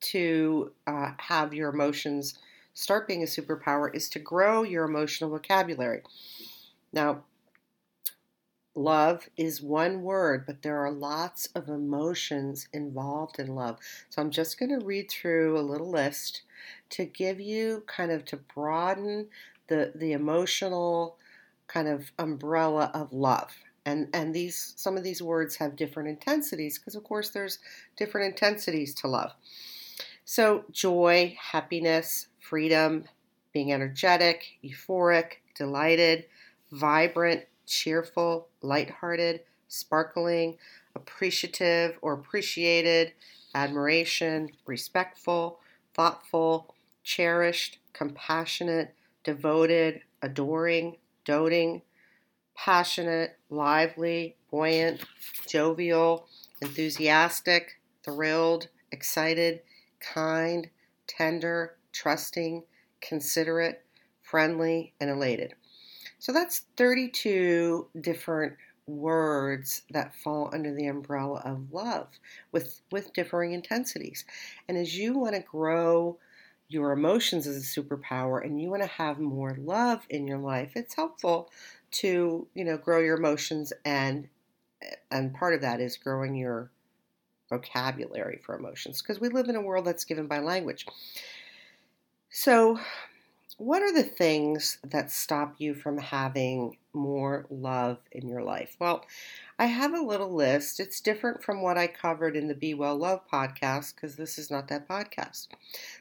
to 0.00 0.72
uh, 0.86 1.12
have 1.18 1.52
your 1.52 1.70
emotions 1.70 2.38
start 2.74 3.08
being 3.08 3.22
a 3.22 3.26
superpower 3.26 3.92
is 3.94 4.08
to 4.10 4.18
grow 4.18 4.62
your 4.62 4.84
emotional 4.84 5.30
vocabulary. 5.30 6.02
Now, 6.92 7.24
love 8.74 9.28
is 9.36 9.62
one 9.62 10.02
word, 10.02 10.44
but 10.46 10.62
there 10.62 10.78
are 10.84 10.90
lots 10.90 11.46
of 11.54 11.68
emotions 11.68 12.68
involved 12.72 13.38
in 13.38 13.54
love. 13.54 13.78
So 14.10 14.20
I'm 14.20 14.30
just 14.30 14.58
going 14.58 14.78
to 14.78 14.84
read 14.84 15.10
through 15.10 15.58
a 15.58 15.60
little 15.60 15.90
list 15.90 16.42
to 16.90 17.04
give 17.04 17.40
you 17.40 17.84
kind 17.86 18.10
of 18.10 18.24
to 18.26 18.36
broaden 18.36 19.28
the 19.68 19.92
the 19.94 20.12
emotional 20.12 21.16
kind 21.66 21.88
of 21.88 22.12
umbrella 22.18 22.90
of 22.94 23.12
love. 23.12 23.54
And 23.84 24.08
and 24.12 24.34
these 24.34 24.74
some 24.76 24.96
of 24.96 25.04
these 25.04 25.22
words 25.22 25.56
have 25.56 25.76
different 25.76 26.08
intensities 26.08 26.78
because 26.78 26.94
of 26.94 27.04
course 27.04 27.30
there's 27.30 27.58
different 27.96 28.28
intensities 28.28 28.94
to 28.96 29.08
love. 29.08 29.32
So 30.24 30.64
joy, 30.72 31.36
happiness, 31.40 32.26
freedom, 32.40 33.04
being 33.52 33.72
energetic, 33.72 34.58
euphoric, 34.62 35.34
delighted, 35.54 36.26
vibrant, 36.72 37.44
cheerful, 37.64 38.48
lighthearted, 38.60 39.42
sparkling, 39.68 40.58
appreciative 40.94 41.98
or 42.02 42.14
appreciated, 42.14 43.12
admiration, 43.54 44.50
respectful, 44.66 45.60
thoughtful, 45.96 46.74
cherished, 47.02 47.78
compassionate, 47.94 48.94
devoted, 49.24 50.02
adoring, 50.22 50.96
doting, 51.24 51.80
passionate, 52.54 53.38
lively, 53.48 54.36
buoyant, 54.50 55.04
jovial, 55.48 56.28
enthusiastic, 56.60 57.80
thrilled, 58.04 58.68
excited, 58.92 59.60
kind, 60.00 60.68
tender, 61.06 61.76
trusting, 61.92 62.62
considerate, 63.00 63.82
friendly, 64.22 64.92
and 65.00 65.10
elated. 65.10 65.54
So 66.18 66.32
that's 66.32 66.62
32 66.76 67.88
different 68.00 68.54
words 68.86 69.82
that 69.90 70.14
fall 70.14 70.50
under 70.52 70.72
the 70.72 70.86
umbrella 70.86 71.42
of 71.44 71.72
love 71.72 72.08
with 72.52 72.80
with 72.90 73.12
differing 73.12 73.52
intensities. 73.52 74.24
And 74.68 74.78
as 74.78 74.96
you 74.96 75.18
want 75.18 75.34
to 75.34 75.40
grow 75.40 76.18
your 76.68 76.92
emotions 76.92 77.46
as 77.46 77.56
a 77.56 77.80
superpower 77.80 78.44
and 78.44 78.60
you 78.60 78.70
want 78.70 78.82
to 78.82 78.88
have 78.88 79.18
more 79.18 79.56
love 79.58 80.04
in 80.10 80.26
your 80.26 80.38
life, 80.38 80.72
it's 80.74 80.94
helpful 80.94 81.50
to, 81.92 82.46
you 82.54 82.64
know, 82.64 82.76
grow 82.76 83.00
your 83.00 83.16
emotions 83.16 83.72
and 83.84 84.28
and 85.10 85.34
part 85.34 85.54
of 85.54 85.62
that 85.62 85.80
is 85.80 85.96
growing 85.96 86.34
your 86.34 86.70
vocabulary 87.48 88.40
for 88.44 88.56
emotions 88.56 89.00
because 89.00 89.20
we 89.20 89.28
live 89.28 89.48
in 89.48 89.56
a 89.56 89.60
world 89.60 89.84
that's 89.84 90.04
given 90.04 90.26
by 90.26 90.38
language. 90.38 90.86
So 92.30 92.78
what 93.58 93.82
are 93.82 93.92
the 93.92 94.02
things 94.02 94.78
that 94.84 95.10
stop 95.10 95.54
you 95.58 95.74
from 95.74 95.96
having 95.98 96.76
more 96.92 97.46
love 97.48 97.98
in 98.12 98.28
your 98.28 98.42
life? 98.42 98.76
Well, 98.78 99.06
I 99.58 99.66
have 99.66 99.94
a 99.94 100.02
little 100.02 100.34
list. 100.34 100.78
It's 100.78 101.00
different 101.00 101.42
from 101.42 101.62
what 101.62 101.78
I 101.78 101.86
covered 101.86 102.36
in 102.36 102.48
the 102.48 102.54
Be 102.54 102.74
Well 102.74 102.96
Love 102.96 103.20
podcast 103.32 103.94
because 103.94 104.16
this 104.16 104.38
is 104.38 104.50
not 104.50 104.68
that 104.68 104.86
podcast. 104.86 105.48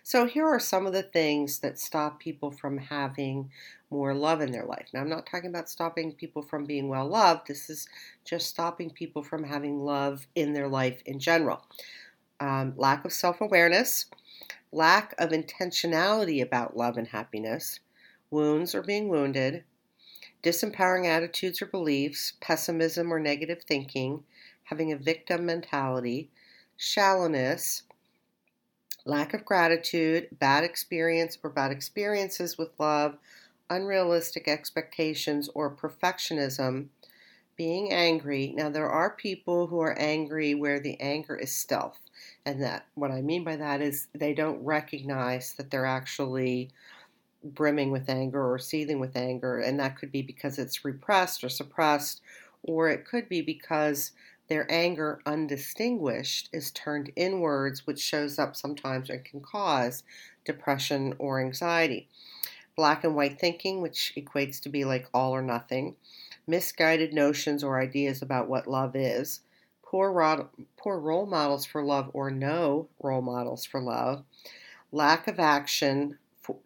So, 0.04 0.26
here 0.26 0.46
are 0.46 0.60
some 0.60 0.86
of 0.86 0.92
the 0.92 1.04
things 1.04 1.60
that 1.60 1.80
stop 1.80 2.20
people 2.20 2.52
from 2.52 2.78
having 2.78 3.50
more 3.90 4.14
love 4.14 4.42
in 4.42 4.52
their 4.52 4.66
life. 4.66 4.88
Now, 4.94 5.00
I'm 5.00 5.10
not 5.10 5.26
talking 5.26 5.50
about 5.50 5.70
stopping 5.70 6.12
people 6.12 6.42
from 6.42 6.66
being 6.66 6.90
well 6.90 7.08
loved, 7.08 7.48
this 7.48 7.70
is 7.70 7.88
just 8.26 8.48
stopping 8.50 8.90
people 8.90 9.24
from 9.24 9.46
having 9.46 9.80
love 9.80 10.28
in 10.36 10.52
their 10.52 10.68
life 10.68 11.02
in 11.06 11.20
general. 11.20 11.64
Um, 12.42 12.74
lack 12.76 13.06
of 13.06 13.14
self 13.14 13.40
awareness, 13.40 14.08
lack 14.76 15.16
of 15.18 15.30
intentionality 15.30 16.42
about 16.42 16.76
love 16.76 16.98
and 16.98 17.08
happiness, 17.08 17.80
wounds 18.30 18.76
or 18.76 18.82
being 18.82 19.08
wounded, 19.08 19.64
disempowering 20.44 21.06
attitudes 21.06 21.62
or 21.62 21.66
beliefs, 21.66 22.34
pessimism 22.42 23.12
or 23.12 23.20
negative 23.20 23.64
thinking, 23.64 24.24
having 24.66 24.92
a 24.92 24.98
victim 24.98 25.46
mentality, 25.46 26.30
shallowness, 26.76 27.84
lack 29.06 29.34
of 29.34 29.46
gratitude, 29.46 30.28
bad 30.40 30.64
experience 30.64 31.38
or 31.42 31.50
bad 31.50 31.72
experiences 31.72 32.58
with 32.58 32.78
love, 32.78 33.18
unrealistic 33.70 34.48
expectations 34.48 35.50
or 35.56 35.74
perfectionism, 35.74 36.88
being 37.56 37.94
angry. 37.94 38.54
Now, 38.54 38.70
there 38.70 38.90
are 38.90 39.16
people 39.16 39.68
who 39.68 39.80
are 39.80 39.98
angry 39.98 40.54
where 40.54 40.82
the 40.82 41.00
anger 41.00 41.38
is 41.38 41.56
stealth. 41.56 42.00
And 42.46 42.62
that, 42.64 42.86
what 42.96 43.12
I 43.12 43.22
mean 43.22 43.44
by 43.44 43.56
that 43.56 43.82
is 43.82 44.08
they 44.14 44.34
don't 44.34 44.64
recognize 44.64 45.54
that 45.54 45.72
they're 45.72 45.86
actually 45.86 46.70
brimming 47.44 47.92
with 47.92 48.10
anger 48.10 48.44
or 48.44 48.58
seething 48.58 49.00
with 49.00 49.16
anger, 49.16 49.60
and 49.60 49.80
that 49.80 49.98
could 49.98 50.12
be 50.12 50.22
because 50.22 50.58
it's 50.58 50.84
repressed 50.84 51.44
or 51.44 51.50
suppressed, 51.50 52.22
or 52.64 52.90
it 52.90 53.06
could 53.06 53.30
be 53.30 53.42
because 53.42 54.12
their 54.48 54.72
anger, 54.72 55.22
undistinguished, 55.26 56.50
is 56.54 56.72
turned 56.72 57.12
inwards, 57.16 57.88
which 57.88 58.00
shows 58.00 58.38
up 58.38 58.56
sometimes 58.56 59.10
and 59.10 59.26
can 59.26 59.42
cause 59.42 60.04
depression 60.44 61.16
or 61.18 61.40
anxiety. 61.40 62.08
Black 62.76 63.04
and 63.04 63.16
white 63.16 63.40
thinking, 63.40 63.82
which 63.82 64.14
equates 64.16 64.62
to 64.62 64.70
be 64.70 64.86
like 64.86 65.08
all 65.14 65.32
or 65.32 65.42
nothing, 65.42 65.96
misguided 66.46 67.14
notions 67.14 67.64
or 67.64 67.80
ideas 67.80 68.22
about 68.22 68.48
what 68.48 68.68
love 68.68 68.96
is, 68.96 69.42
poor, 69.96 70.50
poor 70.76 71.00
role 71.00 71.26
models 71.26 71.66
for 71.66 71.82
love 71.82 72.12
or 72.12 72.30
no 72.30 72.90
role 73.02 73.22
models 73.22 73.66
for 73.66 73.80
love, 73.80 74.26
lack 74.92 75.26
of 75.30 75.40
action, 75.40 76.18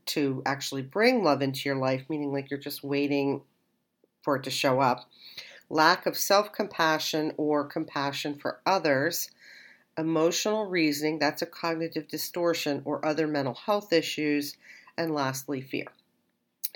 to 0.08 0.42
actually 0.48 0.82
bring 0.82 1.24
love 1.24 1.44
into 1.44 1.70
your 1.70 1.76
life, 1.76 2.04
meaning 2.10 2.34
like 2.34 2.50
you're 2.50 2.60
just 2.60 2.84
waiting 2.84 3.42
for 4.24 4.38
it 4.38 4.44
to 4.44 4.50
show 4.50 4.82
up, 4.82 5.08
lack 5.70 6.08
of 6.08 6.18
self 6.18 6.52
compassion 6.52 7.32
or 7.38 7.64
compassion 7.64 8.34
for 8.34 8.62
others, 8.66 9.30
emotional 9.96 10.66
reasoning, 10.66 11.20
that's 11.20 11.44
a 11.44 11.46
cognitive 11.46 12.08
distortion 12.08 12.82
or 12.84 13.06
other 13.06 13.28
mental 13.28 13.54
health 13.54 13.94
issues, 13.94 14.58
and 14.98 15.14
lastly, 15.14 15.62
fear. 15.62 15.86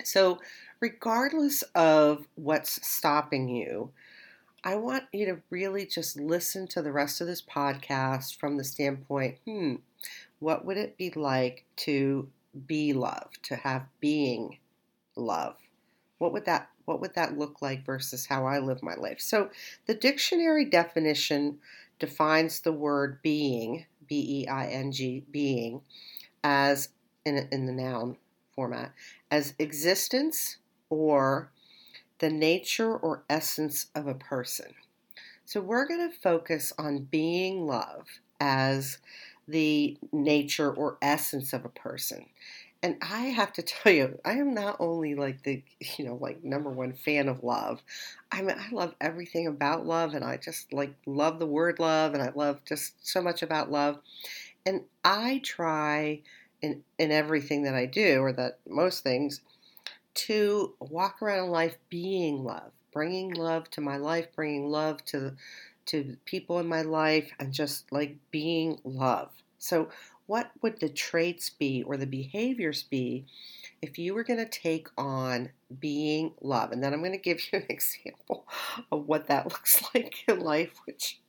So, 0.04 0.38
regardless 0.78 1.62
of 1.74 2.28
what's 2.36 2.86
stopping 2.86 3.48
you, 3.48 3.90
I 4.64 4.76
want 4.76 5.04
you 5.12 5.26
to 5.26 5.42
really 5.50 5.86
just 5.86 6.18
listen 6.18 6.66
to 6.68 6.82
the 6.82 6.92
rest 6.92 7.20
of 7.20 7.26
this 7.26 7.42
podcast 7.42 8.38
from 8.38 8.56
the 8.56 8.64
standpoint 8.64 9.38
hmm, 9.44 9.76
what 10.38 10.64
would 10.64 10.76
it 10.76 10.96
be 10.96 11.10
like 11.10 11.64
to 11.76 12.28
be 12.66 12.92
love, 12.92 13.30
to 13.42 13.56
have 13.56 13.86
being 14.00 14.58
love. 15.16 15.56
What 16.18 16.32
would 16.32 16.44
that 16.46 16.70
what 16.84 17.00
would 17.00 17.14
that 17.14 17.38
look 17.38 17.62
like 17.62 17.84
versus 17.84 18.26
how 18.26 18.46
I 18.46 18.58
live 18.58 18.82
my 18.82 18.94
life? 18.94 19.20
So 19.20 19.50
the 19.86 19.94
dictionary 19.94 20.66
definition 20.66 21.58
defines 21.98 22.60
the 22.60 22.72
word 22.72 23.20
being, 23.22 23.86
B 24.06 24.42
E 24.42 24.48
I 24.48 24.66
N 24.66 24.92
G, 24.92 25.24
being, 25.30 25.80
as 26.42 26.90
in, 27.24 27.48
in 27.50 27.66
the 27.66 27.72
noun 27.72 28.16
format, 28.54 28.92
as 29.30 29.54
existence 29.58 30.58
or 30.90 31.50
the 32.18 32.30
nature 32.30 32.96
or 32.96 33.24
essence 33.28 33.86
of 33.94 34.06
a 34.06 34.14
person. 34.14 34.74
So 35.44 35.60
we're 35.60 35.86
going 35.86 36.10
to 36.10 36.16
focus 36.16 36.72
on 36.78 37.08
being 37.10 37.66
love 37.66 38.06
as 38.40 38.98
the 39.46 39.96
nature 40.12 40.72
or 40.72 40.96
essence 41.02 41.52
of 41.52 41.64
a 41.64 41.68
person. 41.68 42.26
And 42.82 42.96
I 43.02 43.24
have 43.26 43.52
to 43.54 43.62
tell 43.62 43.92
you, 43.92 44.18
I 44.24 44.32
am 44.32 44.54
not 44.54 44.76
only 44.80 45.14
like 45.14 45.42
the, 45.42 45.62
you 45.98 46.04
know, 46.04 46.16
like 46.20 46.42
number 46.44 46.70
one 46.70 46.94
fan 46.94 47.28
of 47.28 47.42
love. 47.42 47.82
I 48.32 48.42
mean, 48.42 48.56
I 48.58 48.68
love 48.72 48.94
everything 49.00 49.46
about 49.46 49.86
love 49.86 50.14
and 50.14 50.24
I 50.24 50.36
just 50.36 50.72
like 50.72 50.94
love 51.06 51.38
the 51.38 51.46
word 51.46 51.78
love 51.78 52.14
and 52.14 52.22
I 52.22 52.30
love 52.34 52.60
just 52.64 53.06
so 53.06 53.20
much 53.20 53.42
about 53.42 53.70
love. 53.70 53.98
And 54.66 54.82
I 55.04 55.40
try 55.44 56.22
in, 56.62 56.82
in 56.98 57.10
everything 57.10 57.64
that 57.64 57.74
I 57.74 57.84
do, 57.84 58.20
or 58.20 58.32
that 58.32 58.58
most 58.66 59.02
things, 59.02 59.42
to 60.14 60.74
walk 60.80 61.22
around 61.22 61.44
in 61.44 61.50
life 61.50 61.76
being 61.88 62.44
love, 62.44 62.72
bringing 62.92 63.34
love 63.34 63.70
to 63.70 63.80
my 63.80 63.96
life, 63.96 64.28
bringing 64.34 64.68
love 64.68 65.04
to 65.06 65.34
to 65.86 66.16
people 66.24 66.58
in 66.58 66.66
my 66.66 66.82
life 66.82 67.30
and 67.38 67.52
just 67.52 67.92
like 67.92 68.16
being 68.30 68.78
love. 68.84 69.30
So, 69.58 69.88
what 70.26 70.50
would 70.62 70.80
the 70.80 70.88
traits 70.88 71.50
be 71.50 71.82
or 71.82 71.96
the 71.96 72.06
behaviors 72.06 72.82
be 72.82 73.26
if 73.82 73.98
you 73.98 74.14
were 74.14 74.24
going 74.24 74.38
to 74.38 74.48
take 74.48 74.88
on 74.96 75.50
being 75.80 76.32
love? 76.40 76.72
And 76.72 76.82
then 76.82 76.92
I'm 76.92 77.00
going 77.00 77.12
to 77.12 77.18
give 77.18 77.40
you 77.52 77.58
an 77.58 77.66
example 77.68 78.46
of 78.90 79.06
what 79.06 79.28
that 79.28 79.44
looks 79.50 79.82
like 79.94 80.24
in 80.28 80.40
life, 80.40 80.80
which 80.86 81.20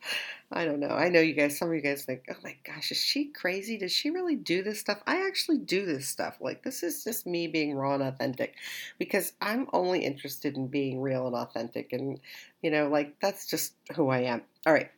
I 0.51 0.65
don't 0.65 0.79
know. 0.79 0.89
I 0.89 1.09
know 1.09 1.19
you 1.19 1.33
guys, 1.33 1.57
some 1.57 1.69
of 1.69 1.75
you 1.75 1.81
guys 1.81 2.05
think, 2.05 2.25
oh 2.29 2.35
my 2.43 2.55
gosh, 2.63 2.91
is 2.91 2.97
she 2.97 3.25
crazy? 3.25 3.77
Does 3.77 3.91
she 3.91 4.09
really 4.09 4.35
do 4.35 4.63
this 4.63 4.79
stuff? 4.79 5.01
I 5.07 5.25
actually 5.27 5.57
do 5.57 5.85
this 5.85 6.07
stuff. 6.07 6.37
Like, 6.39 6.63
this 6.63 6.83
is 6.83 7.03
just 7.03 7.25
me 7.25 7.47
being 7.47 7.75
raw 7.75 7.95
and 7.95 8.03
authentic 8.03 8.55
because 8.99 9.33
I'm 9.41 9.67
only 9.73 10.05
interested 10.05 10.55
in 10.55 10.67
being 10.67 11.01
real 11.01 11.27
and 11.27 11.35
authentic. 11.35 11.93
And, 11.93 12.19
you 12.61 12.71
know, 12.71 12.87
like, 12.87 13.19
that's 13.19 13.47
just 13.47 13.73
who 13.95 14.09
I 14.09 14.19
am. 14.19 14.43
All 14.65 14.73
right. 14.73 14.91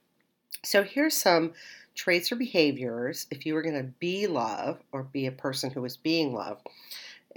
So, 0.63 0.83
here's 0.83 1.15
some 1.15 1.53
traits 1.95 2.31
or 2.31 2.35
behaviors. 2.35 3.27
If 3.31 3.45
you 3.45 3.53
were 3.53 3.63
going 3.63 3.75
to 3.75 3.91
be 3.99 4.27
love 4.27 4.79
or 4.91 5.03
be 5.03 5.25
a 5.25 5.31
person 5.31 5.71
who 5.71 5.81
was 5.81 5.97
being 5.97 6.33
love, 6.33 6.61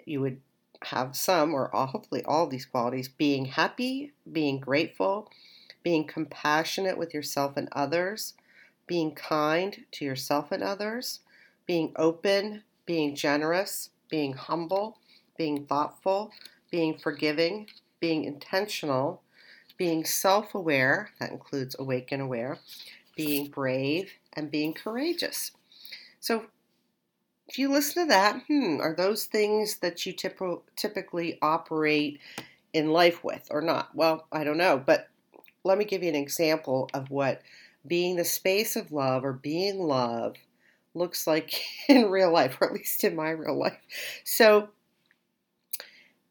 you 0.05 0.21
would 0.21 0.41
have 0.85 1.17
some 1.17 1.53
or 1.55 1.75
all, 1.75 1.87
hopefully 1.87 2.23
all 2.25 2.47
these 2.47 2.67
qualities 2.67 3.09
being 3.09 3.47
happy, 3.47 4.13
being 4.31 4.59
grateful 4.59 5.31
being 5.83 6.07
compassionate 6.07 6.99
with 6.99 7.15
yourself 7.15 7.57
and 7.57 7.69
others, 7.73 8.35
being 8.87 9.15
kind 9.15 9.85
to 9.93 10.05
yourself 10.05 10.53
and 10.53 10.63
others, 10.63 11.21
being 11.67 11.93
open, 11.97 12.63
being 12.87 13.15
generous, 13.15 13.91
being 14.09 14.33
humble, 14.33 14.99
being 15.39 15.67
thoughtful, 15.67 16.33
being 16.71 16.99
forgiving, 16.99 17.67
being 18.01 18.25
intentional, 18.25 19.23
being 19.77 20.05
self 20.05 20.55
aware, 20.55 21.11
that 21.19 21.31
includes 21.31 21.77
awake 21.79 22.09
and 22.13 22.21
aware, 22.21 22.59
being 23.17 23.49
brave, 23.49 24.13
and 24.33 24.51
being 24.51 24.75
courageous. 24.75 25.53
So, 26.19 26.47
if 27.51 27.59
you 27.59 27.69
listen 27.69 28.05
to 28.05 28.09
that, 28.11 28.45
hmm, 28.47 28.81
are 28.81 28.95
those 28.95 29.25
things 29.25 29.79
that 29.79 30.07
you 30.07 30.13
typically 30.13 31.37
operate 31.43 32.21
in 32.73 32.93
life 32.93 33.25
with 33.25 33.49
or 33.51 33.61
not? 33.61 33.93
Well, 33.93 34.29
I 34.31 34.45
don't 34.45 34.57
know, 34.57 34.81
but 34.85 35.09
let 35.65 35.77
me 35.77 35.85
give 35.85 36.05
you 36.05 36.11
an 36.11 36.15
example 36.15 36.89
of 36.95 37.11
what 37.11 37.43
being 37.85 38.15
the 38.15 38.25
space 38.25 38.77
of 38.77 38.93
love 38.93 39.25
or 39.25 39.33
being 39.33 39.81
love 39.81 40.37
looks 40.95 41.27
like 41.27 41.61
in 41.89 42.09
real 42.09 42.31
life, 42.31 42.57
or 42.61 42.69
at 42.69 42.73
least 42.73 43.03
in 43.03 43.17
my 43.17 43.31
real 43.31 43.59
life. 43.59 43.81
So, 44.23 44.69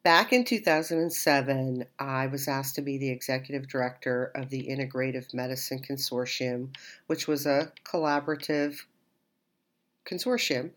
back 0.04 0.32
in 0.32 0.46
2007, 0.46 1.84
I 2.00 2.28
was 2.28 2.48
asked 2.48 2.76
to 2.76 2.82
be 2.82 2.98
the 2.98 3.10
executive 3.10 3.68
director 3.68 4.32
of 4.36 4.50
the 4.50 4.66
Integrative 4.70 5.34
Medicine 5.34 5.80
Consortium, 5.80 6.70
which 7.08 7.28
was 7.28 7.46
a 7.46 7.74
collaborative 7.84 8.84
consortium 10.10 10.72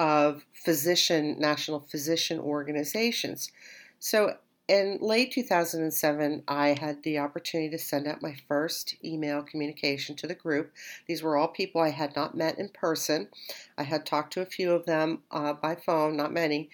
of 0.00 0.46
physician 0.54 1.36
national 1.38 1.80
physician 1.80 2.40
organizations. 2.40 3.52
So 3.98 4.36
in 4.66 4.98
late 5.02 5.30
2007, 5.32 6.42
I 6.48 6.68
had 6.68 7.02
the 7.02 7.18
opportunity 7.18 7.68
to 7.70 7.78
send 7.78 8.08
out 8.08 8.22
my 8.22 8.34
first 8.48 8.94
email 9.04 9.42
communication 9.42 10.16
to 10.16 10.26
the 10.26 10.34
group. 10.34 10.72
These 11.06 11.22
were 11.22 11.36
all 11.36 11.48
people 11.48 11.82
I 11.82 11.90
had 11.90 12.16
not 12.16 12.36
met 12.36 12.58
in 12.58 12.70
person. 12.70 13.28
I 13.76 13.82
had 13.82 14.06
talked 14.06 14.32
to 14.34 14.40
a 14.40 14.46
few 14.46 14.72
of 14.72 14.86
them 14.86 15.22
uh, 15.30 15.52
by 15.52 15.74
phone, 15.74 16.16
not 16.16 16.32
many. 16.32 16.70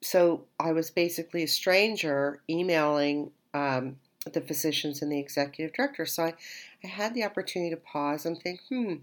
So 0.00 0.46
I 0.58 0.72
was 0.72 0.90
basically 0.90 1.44
a 1.44 1.48
stranger 1.48 2.40
emailing 2.50 3.30
um, 3.52 3.96
the 4.32 4.40
physicians 4.40 5.00
and 5.00 5.12
the 5.12 5.20
executive 5.20 5.76
director. 5.76 6.06
So 6.06 6.24
I, 6.24 6.34
I 6.82 6.88
had 6.88 7.14
the 7.14 7.24
opportunity 7.24 7.70
to 7.70 7.80
pause 7.80 8.26
and 8.26 8.36
think, 8.36 8.60
hmm, 8.68 8.94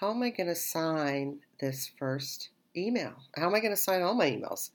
how 0.00 0.10
am 0.10 0.22
I 0.22 0.30
going 0.30 0.48
to 0.48 0.56
sign 0.56 1.40
this 1.60 1.92
first 1.96 2.48
email? 2.76 3.14
How 3.36 3.46
am 3.46 3.54
I 3.54 3.60
going 3.60 3.74
to 3.74 3.80
sign 3.80 4.02
all 4.02 4.14
my 4.14 4.30
emails? 4.30 4.70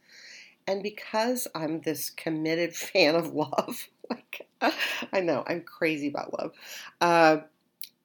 And 0.67 0.83
because 0.83 1.47
I'm 1.55 1.81
this 1.81 2.09
committed 2.09 2.75
fan 2.75 3.15
of 3.15 3.33
love, 3.33 3.87
like 4.09 4.47
I 5.11 5.21
know 5.21 5.43
I'm 5.47 5.61
crazy 5.61 6.07
about 6.07 6.37
love, 6.37 6.51
uh, 7.01 7.37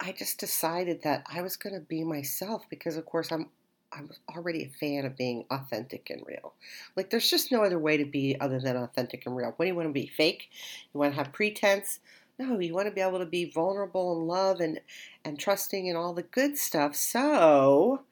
I 0.01 0.13
just 0.13 0.39
decided 0.39 1.03
that 1.03 1.25
I 1.33 1.43
was 1.43 1.57
going 1.57 1.75
to 1.75 1.81
be 1.81 2.03
myself 2.03 2.65
because, 2.69 2.97
of 2.97 3.07
course, 3.07 3.31
I'm 3.31 3.49
I'm 3.95 4.11
already 4.35 4.65
a 4.65 4.69
fan 4.69 5.05
of 5.05 5.17
being 5.17 5.45
authentic 5.51 6.09
and 6.09 6.23
real. 6.27 6.55
Like, 6.97 7.11
there's 7.11 7.29
just 7.29 7.53
no 7.53 7.63
other 7.63 7.79
way 7.79 7.99
to 7.99 8.07
be 8.07 8.37
other 8.41 8.59
than 8.59 8.77
authentic 8.77 9.27
and 9.27 9.37
real. 9.37 9.53
What 9.55 9.67
do 9.67 9.69
you 9.69 9.75
want 9.75 9.89
to 9.89 9.93
be? 9.93 10.07
Fake? 10.07 10.49
You 10.93 11.01
want 11.01 11.13
to 11.13 11.17
have 11.17 11.33
pretense? 11.33 12.01
No, 12.39 12.59
you 12.59 12.73
want 12.73 12.89
to 12.89 12.95
be 12.95 13.03
able 13.03 13.19
to 13.19 13.27
be 13.27 13.51
vulnerable 13.51 14.17
and 14.17 14.27
love 14.27 14.61
and, 14.61 14.81
and 15.25 15.39
trusting 15.39 15.89
and 15.89 15.99
all 15.99 16.15
the 16.15 16.23
good 16.23 16.57
stuff. 16.57 16.97
So, 16.97 18.03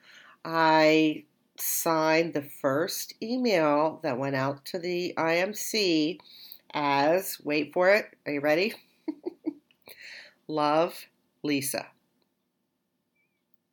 I 0.45 1.25
signed 1.61 2.35
the 2.35 2.43
first 2.43 3.15
email 3.23 4.01
that 4.03 4.19
went 4.19 4.37
out 4.37 4.65
to 4.67 4.79
the 4.79 5.15
IMC 5.17 6.19
as, 6.73 7.39
wait 7.43 7.73
for 7.73 7.91
it, 7.91 8.07
are 8.27 8.33
you 8.33 8.41
ready? 8.41 8.75
Love, 10.49 11.07
Lisa. 11.43 11.87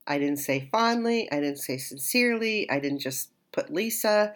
I 0.07 0.17
didn't 0.17 0.39
say 0.39 0.69
fondly, 0.71 1.29
I 1.31 1.39
didn't 1.41 1.59
say 1.59 1.77
sincerely, 1.77 2.69
I 2.69 2.79
didn't 2.79 2.99
just 2.99 3.29
put 3.51 3.73
Lisa. 3.73 4.33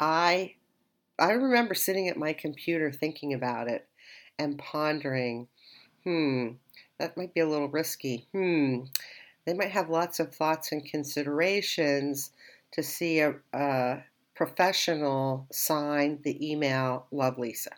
I 0.00 0.54
I 1.18 1.32
remember 1.32 1.74
sitting 1.74 2.08
at 2.08 2.16
my 2.16 2.32
computer 2.32 2.90
thinking 2.90 3.32
about 3.32 3.68
it 3.68 3.86
and 4.38 4.58
pondering, 4.58 5.46
hmm, 6.02 6.48
that 6.98 7.16
might 7.16 7.34
be 7.34 7.40
a 7.40 7.48
little 7.48 7.68
risky. 7.68 8.26
Hmm, 8.32 8.84
they 9.44 9.54
might 9.54 9.70
have 9.70 9.90
lots 9.90 10.18
of 10.18 10.34
thoughts 10.34 10.72
and 10.72 10.84
considerations 10.84 12.30
to 12.72 12.82
see 12.82 13.20
a, 13.20 13.34
a 13.52 14.02
professional 14.34 15.46
sign 15.52 16.18
the 16.22 16.50
email 16.50 17.06
Love 17.10 17.38
Lisa. 17.38 17.70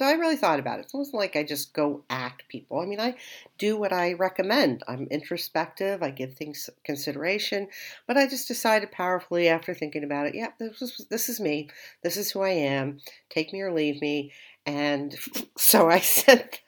So 0.00 0.06
I 0.06 0.12
really 0.12 0.36
thought 0.36 0.60
about 0.60 0.78
it. 0.78 0.86
It 0.86 0.96
wasn't 0.96 1.16
like 1.16 1.36
I 1.36 1.42
just 1.42 1.74
go 1.74 2.04
act 2.08 2.48
people. 2.48 2.80
I 2.80 2.86
mean, 2.86 3.00
I 3.00 3.16
do 3.58 3.76
what 3.76 3.92
I 3.92 4.14
recommend. 4.14 4.82
I'm 4.88 5.06
introspective. 5.10 6.02
I 6.02 6.10
give 6.10 6.32
things 6.32 6.70
consideration, 6.84 7.68
but 8.06 8.16
I 8.16 8.26
just 8.26 8.48
decided 8.48 8.92
powerfully 8.92 9.48
after 9.48 9.74
thinking 9.74 10.02
about 10.02 10.26
it. 10.26 10.34
Yeah, 10.34 10.52
this 10.58 10.80
is 10.80 11.06
this 11.10 11.28
is 11.28 11.38
me. 11.38 11.68
This 12.02 12.16
is 12.16 12.30
who 12.30 12.40
I 12.40 12.48
am. 12.48 13.00
Take 13.28 13.52
me 13.52 13.60
or 13.60 13.74
leave 13.74 14.00
me. 14.00 14.32
And 14.64 15.14
so 15.58 15.90
I 15.90 15.98
sent 16.00 16.62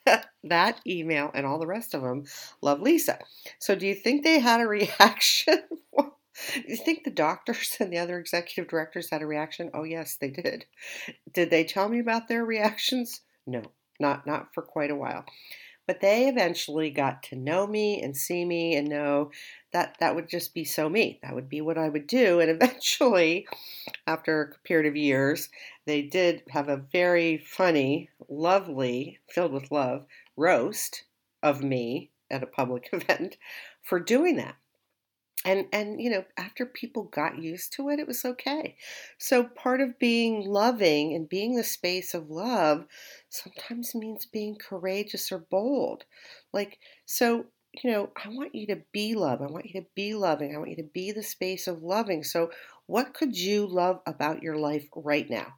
that 0.45 0.81
email 0.87 1.31
and 1.33 1.47
all 1.47 1.59
the 1.59 1.67
rest 1.67 1.95
of 1.95 2.03
them. 2.03 2.25
Love 2.61 2.83
Lisa. 2.83 3.19
So 3.59 3.75
do 3.75 3.87
you 3.87 3.95
think 3.95 4.25
they 4.25 4.41
had 4.41 4.61
a 4.61 4.67
reaction? 4.67 5.63
You 6.67 6.77
think 6.77 7.05
the 7.05 7.11
doctors 7.11 7.77
and 7.81 7.93
the 7.93 7.99
other 7.99 8.19
executive 8.19 8.69
directors 8.69 9.11
had 9.11 9.23
a 9.23 9.27
reaction? 9.27 9.71
Oh 9.75 9.85
yes, 9.85 10.17
they 10.17 10.31
did. 10.31 10.67
Did 11.33 11.51
they 11.51 11.65
tell 11.65 11.89
me 11.89 11.99
about 11.99 12.29
their 12.29 12.45
reactions? 12.47 13.21
No, 13.47 13.63
not 14.01 14.27
not 14.27 14.55
for 14.55 14.63
quite 14.63 14.91
a 14.91 14.97
while. 14.97 15.25
But 15.87 16.01
they 16.01 16.29
eventually 16.29 16.91
got 16.91 17.25
to 17.25 17.37
know 17.37 17.67
me 17.67 18.01
and 18.01 18.17
see 18.17 18.45
me 18.45 18.77
and 18.77 18.89
know 18.89 19.33
that 19.73 19.97
that 19.99 20.15
would 20.15 20.29
just 20.29 20.55
be 20.55 20.65
so 20.65 20.89
me. 20.89 21.19
That 21.23 21.35
would 21.35 21.49
be 21.49 21.61
what 21.61 21.77
I 21.77 21.89
would 21.89 22.07
do. 22.07 22.39
And 22.39 22.51
eventually, 22.63 23.47
after 24.07 24.43
a 24.43 24.67
period 24.67 24.89
of 24.89 24.97
years, 24.97 25.49
they 25.85 26.03
did 26.03 26.45
have 26.51 26.69
a 26.69 26.77
very 26.93 27.37
funny, 27.39 28.11
lovely, 28.29 29.19
filled 29.29 29.53
with 29.53 29.73
love 29.73 30.07
roast 30.37 31.03
of 31.43 31.63
me 31.65 32.11
at 32.31 32.45
a 32.45 32.47
public 32.47 32.89
event 32.93 33.37
for 33.83 33.99
doing 33.99 34.37
that 34.37 34.57
and 35.45 35.67
and 35.73 36.01
you 36.01 36.11
know 36.11 36.25
after 36.37 36.65
people 36.65 37.05
got 37.05 37.39
used 37.39 37.73
to 37.73 37.89
it 37.89 37.99
it 37.99 38.07
was 38.07 38.25
okay. 38.25 38.77
So 39.19 39.45
part 39.45 39.81
of 39.81 39.99
being 39.99 40.47
loving 40.47 41.15
and 41.15 41.29
being 41.29 41.57
the 41.57 41.65
space 41.65 42.15
of 42.15 42.31
love 42.31 42.87
sometimes 43.29 43.95
means 43.95 44.27
being 44.27 44.57
courageous 44.57 45.33
or 45.33 45.39
bold. 45.39 46.05
Like 46.53 46.79
so 47.07 47.47
you 47.83 47.91
know 47.91 48.11
i 48.23 48.29
want 48.29 48.55
you 48.55 48.67
to 48.67 48.83
be 48.93 49.15
love 49.15 49.41
i 49.41 49.47
want 49.47 49.65
you 49.65 49.81
to 49.81 49.87
be 49.95 50.13
loving 50.13 50.55
i 50.55 50.59
want 50.59 50.69
you 50.69 50.77
to 50.77 50.91
be 50.93 51.11
the 51.11 51.23
space 51.23 51.67
of 51.67 51.83
loving. 51.83 52.23
So 52.23 52.51
what 52.87 53.15
could 53.15 53.37
you 53.37 53.67
love 53.67 54.01
about 54.07 54.43
your 54.43 54.57
life 54.57 54.87
right 54.95 55.29
now? 55.29 55.55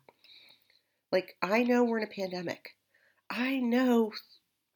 Like 1.12 1.36
i 1.42 1.62
know 1.62 1.84
we're 1.84 1.98
in 1.98 2.04
a 2.04 2.06
pandemic. 2.06 2.76
I 3.30 3.58
know 3.58 4.12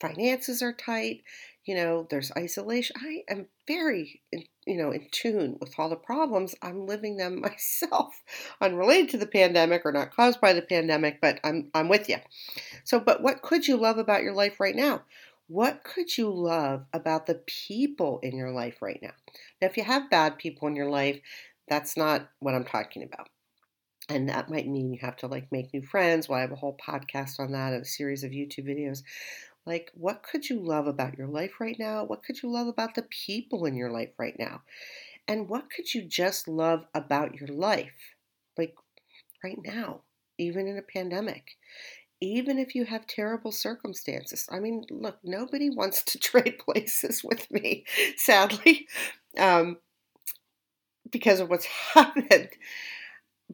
finances 0.00 0.62
are 0.62 0.72
tight 0.72 1.22
you 1.68 1.74
know 1.74 2.06
there's 2.08 2.32
isolation. 2.36 2.96
I 2.98 3.24
am 3.28 3.46
very 3.66 4.22
you 4.68 4.76
know 4.76 4.92
in 4.92 5.06
tune 5.10 5.56
with 5.60 5.74
all 5.78 5.88
the 5.88 5.96
problems 5.96 6.54
i'm 6.62 6.86
living 6.86 7.16
them 7.16 7.40
myself 7.42 8.22
unrelated 8.60 9.08
to 9.10 9.16
the 9.18 9.26
pandemic 9.26 9.82
or 9.84 9.92
not 9.92 10.14
caused 10.14 10.40
by 10.40 10.52
the 10.52 10.62
pandemic 10.62 11.20
but 11.20 11.40
i'm 11.42 11.70
i'm 11.74 11.88
with 11.88 12.08
you 12.08 12.16
so 12.84 13.00
but 13.00 13.22
what 13.22 13.42
could 13.42 13.68
you 13.68 13.76
love 13.76 13.98
about 13.98 14.22
your 14.22 14.34
life 14.34 14.60
right 14.60 14.76
now? 14.76 15.02
What 15.46 15.82
could 15.82 16.16
you 16.18 16.30
love 16.30 16.84
about 16.92 17.26
the 17.26 17.40
people 17.46 18.18
in 18.22 18.36
your 18.36 18.50
life 18.50 18.82
right 18.82 18.98
now? 19.02 19.12
Now 19.60 19.68
if 19.68 19.76
you 19.76 19.84
have 19.84 20.10
bad 20.10 20.38
people 20.38 20.68
in 20.68 20.76
your 20.76 20.90
life 20.90 21.20
that's 21.68 21.96
not 21.96 22.28
what 22.40 22.54
i'm 22.54 22.64
talking 22.64 23.02
about. 23.02 23.28
And 24.08 24.30
that 24.30 24.48
might 24.48 24.66
mean 24.66 24.90
you 24.90 24.98
have 25.02 25.16
to 25.18 25.26
like 25.26 25.52
make 25.52 25.74
new 25.74 25.82
friends. 25.82 26.28
Well 26.28 26.38
i 26.38 26.42
have 26.42 26.52
a 26.52 26.56
whole 26.56 26.78
podcast 26.78 27.38
on 27.38 27.52
that 27.52 27.74
a 27.74 27.84
series 27.84 28.24
of 28.24 28.30
youtube 28.30 28.66
videos 28.66 29.02
like, 29.68 29.90
what 29.94 30.22
could 30.22 30.48
you 30.48 30.60
love 30.60 30.86
about 30.86 31.18
your 31.18 31.28
life 31.28 31.60
right 31.60 31.78
now? 31.78 32.04
What 32.04 32.24
could 32.24 32.42
you 32.42 32.50
love 32.50 32.66
about 32.66 32.94
the 32.94 33.02
people 33.02 33.66
in 33.66 33.76
your 33.76 33.90
life 33.92 34.10
right 34.18 34.36
now? 34.38 34.62
And 35.28 35.48
what 35.48 35.70
could 35.70 35.94
you 35.94 36.02
just 36.02 36.48
love 36.48 36.86
about 36.94 37.34
your 37.34 37.48
life? 37.48 38.16
Like, 38.56 38.74
right 39.44 39.58
now, 39.64 40.00
even 40.38 40.66
in 40.66 40.78
a 40.78 40.82
pandemic 40.82 41.56
even 42.20 42.58
if 42.58 42.74
you 42.74 42.84
have 42.84 43.06
terrible 43.06 43.52
circumstances. 43.52 44.48
I 44.50 44.58
mean, 44.58 44.84
look, 44.90 45.18
nobody 45.22 45.70
wants 45.74 46.02
to 46.04 46.18
trade 46.18 46.58
places 46.58 47.22
with 47.22 47.50
me, 47.50 47.84
sadly, 48.16 48.88
um, 49.38 49.78
because 51.10 51.40
of 51.40 51.48
what's 51.48 51.66
happened 51.94 52.50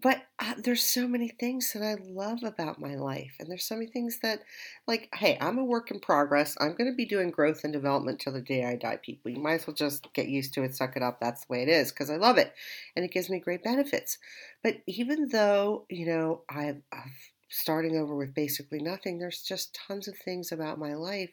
but 0.01 0.23
uh, 0.41 0.55
there's 0.59 0.83
so 0.83 1.07
many 1.07 1.29
things 1.29 1.73
that 1.73 1.83
I 1.83 1.97
love 2.03 2.43
about 2.43 2.81
my 2.81 2.97
life. 2.97 3.37
And 3.39 3.49
there's 3.49 3.65
so 3.65 3.77
many 3.77 3.87
things 3.87 4.19
that, 4.23 4.41
like, 4.89 5.09
hey, 5.15 5.39
I'm 5.41 5.59
a 5.59 5.65
work 5.65 5.91
in 5.91 6.01
progress. 6.01 6.57
I'm 6.61 6.75
going 6.75 6.91
to 6.91 6.97
be 6.97 7.05
doing 7.05 7.31
growth 7.31 7.63
and 7.63 7.73
development 7.73 8.19
till 8.19 8.33
the 8.33 8.41
day 8.41 8.65
I 8.65 8.75
die, 8.75 8.97
people. 8.97 9.31
You 9.31 9.39
might 9.39 9.55
as 9.55 9.67
well 9.67 9.75
just 9.75 10.13
get 10.13 10.29
used 10.29 10.53
to 10.55 10.65
it, 10.65 10.75
suck 10.75 10.97
it 10.97 11.03
up. 11.03 11.21
That's 11.21 11.45
the 11.45 11.53
way 11.53 11.63
it 11.63 11.69
is 11.69 11.93
because 11.93 12.11
I 12.11 12.17
love 12.17 12.39
it. 12.39 12.53
And 12.97 13.05
it 13.05 13.13
gives 13.13 13.31
me 13.31 13.39
great 13.39 13.63
benefits. 13.63 14.19
But 14.65 14.79
even 14.87 15.29
though, 15.29 15.87
you 15.89 16.07
know, 16.07 16.43
I'm, 16.51 16.83
I've 16.93 17.31
starting 17.49 17.97
over 17.97 18.17
with 18.17 18.35
basically 18.35 18.81
nothing, 18.81 19.19
there's 19.19 19.43
just 19.43 19.79
tons 19.87 20.09
of 20.09 20.17
things 20.19 20.51
about 20.51 20.79
my 20.79 20.95
life 20.95 21.31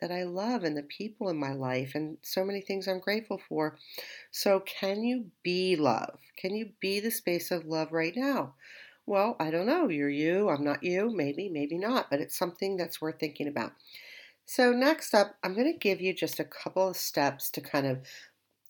that 0.00 0.12
I 0.12 0.24
love 0.24 0.64
and 0.64 0.76
the 0.76 0.82
people 0.82 1.28
in 1.28 1.36
my 1.36 1.52
life 1.52 1.94
and 1.94 2.18
so 2.22 2.44
many 2.44 2.60
things 2.60 2.86
I'm 2.86 3.00
grateful 3.00 3.40
for. 3.48 3.78
So, 4.30 4.60
can 4.60 5.02
you 5.02 5.26
be 5.42 5.76
love? 5.76 6.18
Can 6.36 6.54
you 6.54 6.70
be 6.80 7.00
the 7.00 7.10
space 7.10 7.50
of 7.50 7.66
love 7.66 7.92
right 7.92 8.14
now? 8.16 8.54
Well, 9.06 9.36
I 9.40 9.50
don't 9.50 9.66
know. 9.66 9.88
You're 9.88 10.10
you, 10.10 10.48
I'm 10.50 10.64
not 10.64 10.82
you, 10.82 11.10
maybe, 11.14 11.48
maybe 11.48 11.78
not, 11.78 12.10
but 12.10 12.20
it's 12.20 12.38
something 12.38 12.76
that's 12.76 13.00
worth 13.00 13.18
thinking 13.18 13.48
about. 13.48 13.72
So, 14.44 14.72
next 14.72 15.14
up, 15.14 15.36
I'm 15.42 15.54
going 15.54 15.72
to 15.72 15.78
give 15.78 16.00
you 16.00 16.14
just 16.14 16.40
a 16.40 16.44
couple 16.44 16.88
of 16.88 16.96
steps 16.96 17.50
to 17.52 17.60
kind 17.60 17.86
of 17.86 18.00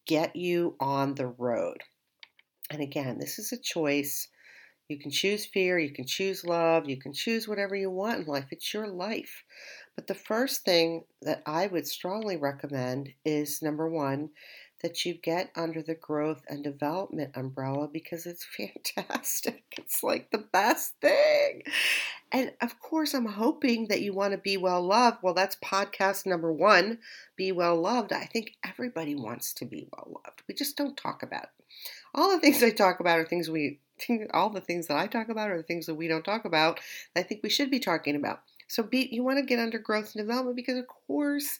get 0.07 0.35
you 0.35 0.77
on 0.81 1.14
the 1.14 1.27
road. 1.27 1.83
And 2.71 2.83
again, 2.83 3.19
this 3.19 3.38
is 3.38 3.53
a 3.53 3.57
choice. 3.57 4.29
You 4.88 4.98
can 4.98 5.11
choose 5.11 5.44
fear, 5.44 5.79
you 5.79 5.90
can 5.90 6.07
choose 6.07 6.44
love, 6.44 6.88
you 6.88 6.96
can 6.96 7.12
choose 7.12 7.46
whatever 7.46 7.77
you 7.77 7.90
want 7.90 8.20
in 8.20 8.27
life. 8.27 8.46
It's 8.51 8.72
your 8.72 8.88
life. 8.88 9.44
But 9.94 10.07
the 10.07 10.14
first 10.14 10.64
thing 10.64 11.05
that 11.22 11.42
I 11.44 11.66
would 11.66 11.87
strongly 11.87 12.37
recommend 12.37 13.11
is 13.24 13.61
number 13.61 13.88
one, 13.88 14.31
that 14.83 15.05
you 15.05 15.14
get 15.14 15.51
under 15.57 15.83
the 15.83 15.94
growth 15.94 16.42
and 16.48 16.62
development 16.62 17.33
umbrella 17.37 17.88
because 17.88 18.27
it's 18.27 18.46
fantastic. 18.57 19.64
It's 19.77 20.03
like 20.03 20.31
the 20.31 20.38
best 20.38 20.94
thing. 21.01 21.62
And 22.31 22.53
of 22.61 22.79
course, 22.81 23.14
I'm 23.14 23.27
hoping 23.27 23.88
that 23.88 24.03
you 24.03 24.12
want 24.12 24.33
to 24.33 24.38
be 24.38 24.57
well 24.57 24.83
loved. 24.83 25.18
Well, 25.22 25.35
that's 25.35 25.57
podcast 25.57 26.27
number 26.27 26.53
one 26.53 26.98
be 27.37 27.53
well 27.53 27.77
loved. 27.81 28.12
I 28.12 28.24
think 28.24 28.53
everybody 28.64 29.14
wants 29.14 29.53
to 29.55 29.64
be 29.64 29.88
well 29.92 30.20
loved. 30.24 30.42
We 30.46 30.55
just 30.55 30.77
don't 30.77 30.96
talk 30.96 31.22
about 31.22 31.44
it. 31.44 31.64
All 32.14 32.31
the 32.31 32.40
things 32.40 32.62
I 32.62 32.70
talk 32.70 33.01
about 33.01 33.18
are 33.18 33.24
things 33.27 33.51
we, 33.51 33.81
all 34.33 34.51
the 34.51 34.61
things 34.61 34.87
that 34.87 34.97
I 34.97 35.07
talk 35.07 35.29
about 35.29 35.51
are 35.51 35.57
the 35.57 35.63
things 35.63 35.87
that 35.87 35.95
we 35.95 36.09
don't 36.09 36.25
talk 36.25 36.45
about. 36.45 36.81
I 37.17 37.23
think 37.23 37.43
we 37.43 37.51
should 37.51 37.71
be 37.71 37.81
talking 37.81 38.17
about. 38.17 38.43
So 38.69 38.83
be 38.83 39.09
you 39.11 39.25
want 39.25 39.39
to 39.39 39.45
get 39.45 39.59
under 39.59 39.79
growth 39.79 40.15
and 40.15 40.27
development 40.27 40.57
because 40.57 40.79
of 40.79 40.87
course 40.87 41.59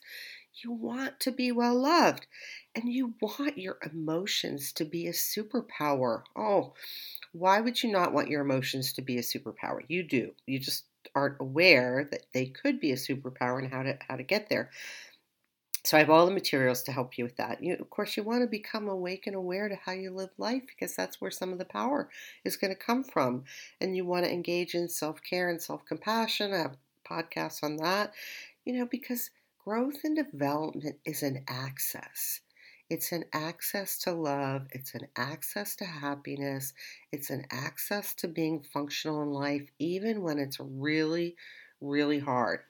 you 0.63 0.71
want 0.71 1.19
to 1.21 1.31
be 1.31 1.51
well 1.51 1.75
loved 1.75 2.27
and 2.75 2.91
you 2.91 3.13
want 3.21 3.57
your 3.57 3.77
emotions 3.91 4.71
to 4.73 4.85
be 4.85 5.07
a 5.07 5.11
superpower. 5.11 6.23
Oh, 6.35 6.73
why 7.31 7.61
would 7.61 7.81
you 7.83 7.91
not 7.91 8.13
want 8.13 8.29
your 8.29 8.41
emotions 8.41 8.93
to 8.93 9.01
be 9.01 9.17
a 9.17 9.21
superpower? 9.21 9.81
You 9.87 10.03
do. 10.03 10.33
You 10.45 10.59
just 10.59 10.85
aren't 11.15 11.39
aware 11.39 12.07
that 12.11 12.25
they 12.33 12.45
could 12.47 12.79
be 12.79 12.91
a 12.91 12.95
superpower 12.95 13.59
and 13.59 13.71
how 13.71 13.83
to 13.83 13.97
how 14.07 14.15
to 14.15 14.23
get 14.23 14.49
there. 14.49 14.69
So 15.83 15.95
I 15.95 16.01
have 16.01 16.09
all 16.09 16.25
the 16.25 16.31
materials 16.33 16.83
to 16.83 16.91
help 16.91 17.17
you 17.17 17.23
with 17.23 17.37
that. 17.37 17.63
You, 17.63 17.75
of 17.75 17.89
course, 17.89 18.17
you 18.17 18.23
want 18.23 18.41
to 18.41 18.47
become 18.47 18.87
awake 18.87 19.27
and 19.27 19.35
aware 19.35 19.69
to 19.69 19.75
how 19.75 19.93
you 19.93 20.11
live 20.11 20.31
life 20.37 20.63
because 20.67 20.95
that's 20.95 21.21
where 21.21 21.31
some 21.31 21.53
of 21.53 21.57
the 21.57 21.65
power 21.65 22.09
is 22.43 22.57
going 22.57 22.73
to 22.73 22.79
come 22.79 23.03
from. 23.03 23.45
And 23.79 23.95
you 23.95 24.05
want 24.05 24.25
to 24.25 24.31
engage 24.31 24.75
in 24.75 24.89
self 24.89 25.21
care 25.23 25.49
and 25.49 25.61
self 25.61 25.85
compassion. 25.85 26.53
I 26.53 26.57
have 26.57 26.77
podcasts 27.09 27.63
on 27.63 27.77
that, 27.77 28.13
you 28.65 28.77
know, 28.77 28.85
because 28.85 29.31
growth 29.63 30.03
and 30.03 30.15
development 30.15 30.97
is 31.05 31.23
an 31.23 31.43
access. 31.47 32.41
It's 32.89 33.11
an 33.11 33.25
access 33.33 33.99
to 33.99 34.11
love. 34.11 34.67
It's 34.71 34.95
an 34.95 35.07
access 35.15 35.75
to 35.77 35.85
happiness. 35.85 36.73
It's 37.11 37.29
an 37.29 37.45
access 37.51 38.15
to 38.15 38.27
being 38.27 38.63
functional 38.63 39.21
in 39.21 39.29
life, 39.29 39.69
even 39.77 40.23
when 40.23 40.39
it's 40.39 40.57
really, 40.59 41.35
really 41.79 42.19
hard. 42.19 42.61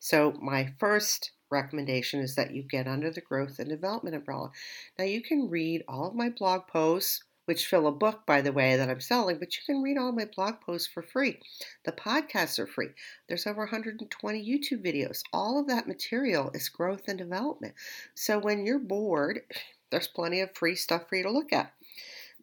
So, 0.00 0.32
my 0.42 0.74
first 0.78 1.30
recommendation 1.50 2.20
is 2.20 2.34
that 2.34 2.54
you 2.54 2.62
get 2.62 2.86
under 2.86 3.10
the 3.10 3.20
growth 3.20 3.58
and 3.58 3.68
development 3.68 4.16
umbrella. 4.16 4.50
Now, 4.98 5.04
you 5.04 5.22
can 5.22 5.50
read 5.50 5.84
all 5.88 6.08
of 6.08 6.14
my 6.14 6.28
blog 6.28 6.66
posts, 6.66 7.24
which 7.44 7.66
fill 7.66 7.86
a 7.86 7.92
book, 7.92 8.26
by 8.26 8.42
the 8.42 8.52
way, 8.52 8.76
that 8.76 8.90
I'm 8.90 9.00
selling, 9.00 9.38
but 9.38 9.56
you 9.56 9.62
can 9.64 9.82
read 9.82 9.96
all 9.96 10.12
my 10.12 10.26
blog 10.26 10.60
posts 10.60 10.86
for 10.86 11.02
free. 11.02 11.40
The 11.84 11.92
podcasts 11.92 12.58
are 12.58 12.66
free. 12.66 12.90
There's 13.28 13.46
over 13.46 13.60
120 13.60 14.44
YouTube 14.44 14.84
videos. 14.84 15.22
All 15.32 15.58
of 15.58 15.66
that 15.68 15.88
material 15.88 16.50
is 16.52 16.68
growth 16.68 17.04
and 17.08 17.18
development. 17.18 17.74
So, 18.14 18.38
when 18.38 18.66
you're 18.66 18.78
bored, 18.78 19.40
there's 19.90 20.08
plenty 20.08 20.40
of 20.40 20.54
free 20.54 20.74
stuff 20.74 21.08
for 21.08 21.16
you 21.16 21.22
to 21.22 21.30
look 21.30 21.52
at. 21.52 21.72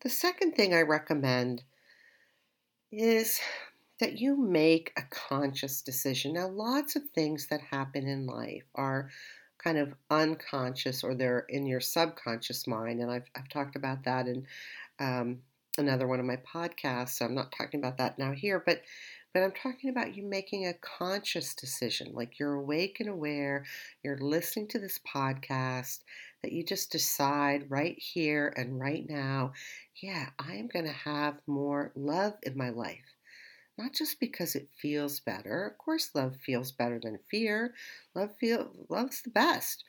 The 0.01 0.09
second 0.09 0.53
thing 0.53 0.73
I 0.73 0.81
recommend 0.81 1.63
is 2.91 3.39
that 3.99 4.19
you 4.19 4.35
make 4.35 4.91
a 4.97 5.03
conscious 5.09 5.81
decision. 5.81 6.33
Now, 6.33 6.47
lots 6.47 6.95
of 6.95 7.03
things 7.13 7.47
that 7.47 7.61
happen 7.61 8.07
in 8.07 8.25
life 8.25 8.63
are 8.75 9.09
kind 9.57 9.77
of 9.77 9.93
unconscious 10.09 11.03
or 11.03 11.15
they're 11.15 11.45
in 11.49 11.65
your 11.65 11.79
subconscious 11.79 12.67
mind. 12.67 12.99
And 12.99 13.09
I've, 13.09 13.29
I've 13.35 13.49
talked 13.49 13.75
about 13.75 14.03
that 14.03 14.27
in 14.27 14.45
um, 14.99 15.39
another 15.77 16.07
one 16.07 16.19
of 16.19 16.25
my 16.25 16.37
podcasts. 16.37 17.17
So 17.17 17.25
I'm 17.25 17.35
not 17.35 17.53
talking 17.57 17.79
about 17.79 17.97
that 17.97 18.19
now 18.19 18.31
here, 18.31 18.61
but 18.65 18.81
but 19.33 19.43
I'm 19.43 19.51
talking 19.51 19.89
about 19.89 20.15
you 20.15 20.23
making 20.23 20.65
a 20.65 20.73
conscious 20.75 21.53
decision, 21.53 22.13
like 22.13 22.39
you're 22.39 22.53
awake 22.53 23.01
and 23.01 23.09
aware, 23.09 23.65
you're 24.01 24.17
listening 24.17 24.69
to 24.69 24.79
this 24.79 24.97
podcast, 25.05 26.03
that 26.41 26.53
you 26.53 26.63
just 26.63 26.89
decide 26.89 27.69
right 27.69 27.99
here 27.99 28.53
and 28.55 28.79
right 28.79 29.05
now, 29.09 29.51
yeah, 30.01 30.29
I 30.39 30.53
am 30.53 30.69
going 30.71 30.85
to 30.85 30.93
have 30.93 31.41
more 31.47 31.91
love 31.97 32.35
in 32.43 32.55
my 32.55 32.69
life 32.69 33.14
not 33.77 33.93
just 33.93 34.19
because 34.19 34.55
it 34.55 34.69
feels 34.81 35.19
better. 35.19 35.65
Of 35.65 35.77
course, 35.77 36.11
love 36.13 36.37
feels 36.37 36.71
better 36.71 36.99
than 36.99 37.19
fear. 37.29 37.73
Love 38.13 38.35
feel 38.39 38.71
love's 38.89 39.21
the 39.21 39.29
best. 39.29 39.83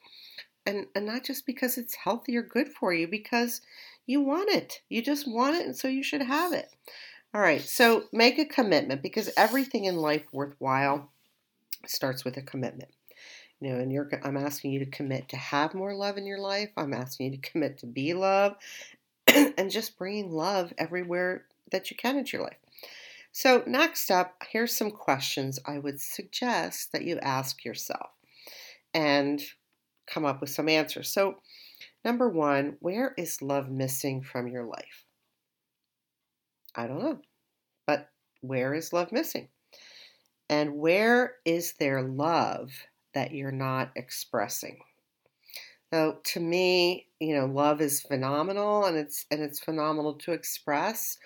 And 0.64 0.86
and 0.94 1.06
not 1.06 1.24
just 1.24 1.46
because 1.46 1.78
it's 1.78 1.94
healthy 1.94 2.36
or 2.36 2.42
good 2.42 2.68
for 2.68 2.92
you, 2.92 3.06
because 3.06 3.60
you 4.06 4.20
want 4.20 4.50
it. 4.50 4.80
You 4.88 5.02
just 5.02 5.28
want 5.28 5.56
it, 5.56 5.66
and 5.66 5.76
so 5.76 5.88
you 5.88 6.02
should 6.02 6.22
have 6.22 6.52
it. 6.52 6.70
All 7.34 7.40
right, 7.40 7.60
so 7.60 8.04
make 8.12 8.38
a 8.38 8.44
commitment 8.44 9.02
because 9.02 9.30
everything 9.36 9.84
in 9.84 9.96
life 9.96 10.24
worthwhile 10.32 11.10
starts 11.86 12.24
with 12.24 12.36
a 12.36 12.42
commitment. 12.42 12.90
You 13.60 13.72
know, 13.72 13.78
and 13.78 13.92
you're 13.92 14.08
I'm 14.22 14.36
asking 14.36 14.72
you 14.72 14.80
to 14.80 14.90
commit 14.90 15.28
to 15.30 15.36
have 15.36 15.74
more 15.74 15.94
love 15.94 16.18
in 16.18 16.26
your 16.26 16.38
life. 16.40 16.70
I'm 16.76 16.92
asking 16.92 17.26
you 17.32 17.38
to 17.38 17.50
commit 17.50 17.78
to 17.78 17.86
be 17.86 18.14
love 18.14 18.56
and 19.26 19.70
just 19.70 19.96
bringing 19.96 20.30
love 20.30 20.72
everywhere 20.76 21.44
that 21.70 21.90
you 21.90 21.96
can 21.96 22.16
into 22.16 22.36
your 22.36 22.44
life. 22.44 22.58
So, 23.36 23.62
next 23.66 24.10
up, 24.10 24.42
here's 24.48 24.74
some 24.74 24.90
questions 24.90 25.58
I 25.66 25.78
would 25.78 26.00
suggest 26.00 26.92
that 26.92 27.04
you 27.04 27.18
ask 27.18 27.66
yourself 27.66 28.08
and 28.94 29.42
come 30.06 30.24
up 30.24 30.40
with 30.40 30.48
some 30.48 30.70
answers. 30.70 31.12
So, 31.12 31.42
number 32.02 32.30
one, 32.30 32.78
where 32.80 33.12
is 33.18 33.42
love 33.42 33.68
missing 33.68 34.22
from 34.22 34.48
your 34.48 34.64
life? 34.64 35.04
I 36.74 36.86
don't 36.86 37.02
know, 37.02 37.20
but 37.86 38.08
where 38.40 38.72
is 38.72 38.94
love 38.94 39.12
missing? 39.12 39.48
And 40.48 40.78
where 40.78 41.34
is 41.44 41.74
there 41.78 42.00
love 42.00 42.72
that 43.12 43.32
you're 43.32 43.52
not 43.52 43.90
expressing? 43.96 44.78
So 45.92 46.20
to 46.24 46.40
me, 46.40 47.08
you 47.20 47.36
know, 47.36 47.44
love 47.44 47.82
is 47.82 48.00
phenomenal 48.00 48.86
and 48.86 48.96
it's 48.96 49.26
and 49.30 49.42
it's 49.42 49.60
phenomenal 49.60 50.14
to 50.14 50.32
express. 50.32 51.18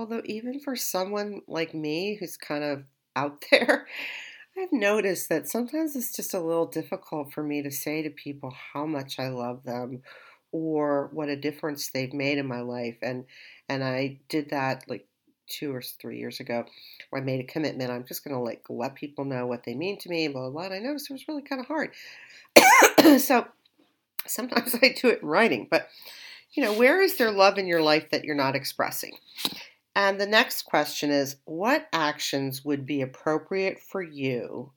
Although, 0.00 0.22
even 0.24 0.60
for 0.60 0.76
someone 0.76 1.42
like 1.46 1.74
me 1.74 2.14
who's 2.14 2.38
kind 2.38 2.64
of 2.64 2.84
out 3.14 3.44
there, 3.50 3.86
I've 4.58 4.72
noticed 4.72 5.28
that 5.28 5.46
sometimes 5.46 5.94
it's 5.94 6.16
just 6.16 6.32
a 6.32 6.40
little 6.40 6.64
difficult 6.64 7.34
for 7.34 7.42
me 7.42 7.60
to 7.60 7.70
say 7.70 8.00
to 8.02 8.08
people 8.08 8.50
how 8.72 8.86
much 8.86 9.18
I 9.18 9.28
love 9.28 9.62
them 9.64 10.00
or 10.52 11.10
what 11.12 11.28
a 11.28 11.36
difference 11.36 11.90
they've 11.90 12.14
made 12.14 12.38
in 12.38 12.46
my 12.46 12.62
life. 12.62 12.96
And 13.02 13.26
and 13.68 13.84
I 13.84 14.20
did 14.30 14.48
that 14.48 14.84
like 14.88 15.06
two 15.46 15.74
or 15.74 15.82
three 15.82 16.18
years 16.18 16.40
ago 16.40 16.64
I 17.14 17.20
made 17.20 17.40
a 17.40 17.52
commitment. 17.52 17.90
I'm 17.90 18.06
just 18.06 18.24
gonna 18.24 18.42
like 18.42 18.62
let 18.70 18.94
people 18.94 19.26
know 19.26 19.46
what 19.46 19.64
they 19.64 19.74
mean 19.74 19.98
to 19.98 20.08
me, 20.08 20.28
blah 20.28 20.48
blah 20.48 20.50
blah. 20.50 20.62
And 20.64 20.74
I 20.74 20.78
noticed 20.78 21.10
it 21.10 21.12
was 21.12 21.28
really 21.28 21.42
kind 21.42 21.60
of 21.60 21.66
hard. 21.66 21.90
so 23.20 23.48
sometimes 24.26 24.74
I 24.82 24.96
do 24.98 25.08
it 25.08 25.20
in 25.20 25.28
writing, 25.28 25.68
but 25.70 25.90
you 26.52 26.64
know, 26.64 26.72
where 26.72 27.02
is 27.02 27.18
there 27.18 27.30
love 27.30 27.58
in 27.58 27.66
your 27.66 27.82
life 27.82 28.10
that 28.10 28.24
you're 28.24 28.34
not 28.34 28.56
expressing? 28.56 29.18
And 29.94 30.20
the 30.20 30.26
next 30.26 30.62
question 30.62 31.10
is 31.10 31.36
what 31.44 31.88
actions 31.92 32.64
would 32.64 32.86
be 32.86 33.02
appropriate 33.02 33.80
for 33.80 34.02
you 34.02 34.72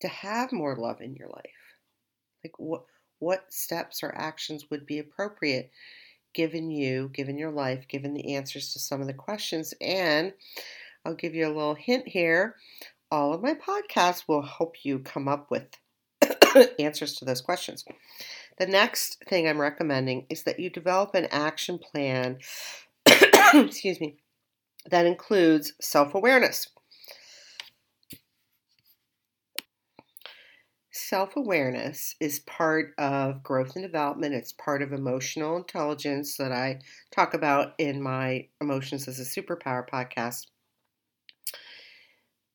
to 0.00 0.08
have 0.08 0.52
more 0.52 0.76
love 0.76 1.00
in 1.00 1.14
your 1.14 1.28
life? 1.28 1.76
Like 2.44 2.58
what 2.58 2.84
what 3.18 3.52
steps 3.52 4.02
or 4.02 4.14
actions 4.16 4.70
would 4.70 4.86
be 4.86 4.98
appropriate 4.98 5.70
given 6.32 6.70
you, 6.70 7.10
given 7.12 7.36
your 7.36 7.50
life, 7.50 7.86
given 7.86 8.14
the 8.14 8.34
answers 8.34 8.72
to 8.72 8.78
some 8.78 9.02
of 9.02 9.06
the 9.06 9.12
questions 9.12 9.74
and 9.80 10.32
I'll 11.04 11.14
give 11.14 11.34
you 11.34 11.46
a 11.46 11.48
little 11.48 11.74
hint 11.74 12.08
here. 12.08 12.56
All 13.10 13.34
of 13.34 13.42
my 13.42 13.54
podcasts 13.54 14.24
will 14.28 14.42
help 14.42 14.84
you 14.84 15.00
come 15.00 15.28
up 15.28 15.50
with 15.50 15.66
answers 16.78 17.14
to 17.16 17.24
those 17.24 17.40
questions. 17.40 17.84
The 18.58 18.66
next 18.66 19.22
thing 19.28 19.48
I'm 19.48 19.60
recommending 19.60 20.26
is 20.28 20.42
that 20.44 20.60
you 20.60 20.70
develop 20.70 21.14
an 21.14 21.26
action 21.30 21.78
plan 21.78 22.38
excuse 23.54 24.00
me, 24.00 24.16
that 24.90 25.06
includes 25.06 25.72
self 25.80 26.14
awareness. 26.14 26.68
Self 30.92 31.34
awareness 31.36 32.14
is 32.20 32.40
part 32.40 32.92
of 32.98 33.42
growth 33.42 33.74
and 33.74 33.84
development. 33.84 34.34
It's 34.34 34.52
part 34.52 34.82
of 34.82 34.92
emotional 34.92 35.56
intelligence 35.56 36.36
that 36.36 36.52
I 36.52 36.80
talk 37.10 37.34
about 37.34 37.74
in 37.78 38.00
my 38.02 38.46
Emotions 38.60 39.08
as 39.08 39.18
a 39.18 39.24
Superpower 39.24 39.88
podcast. 39.88 40.46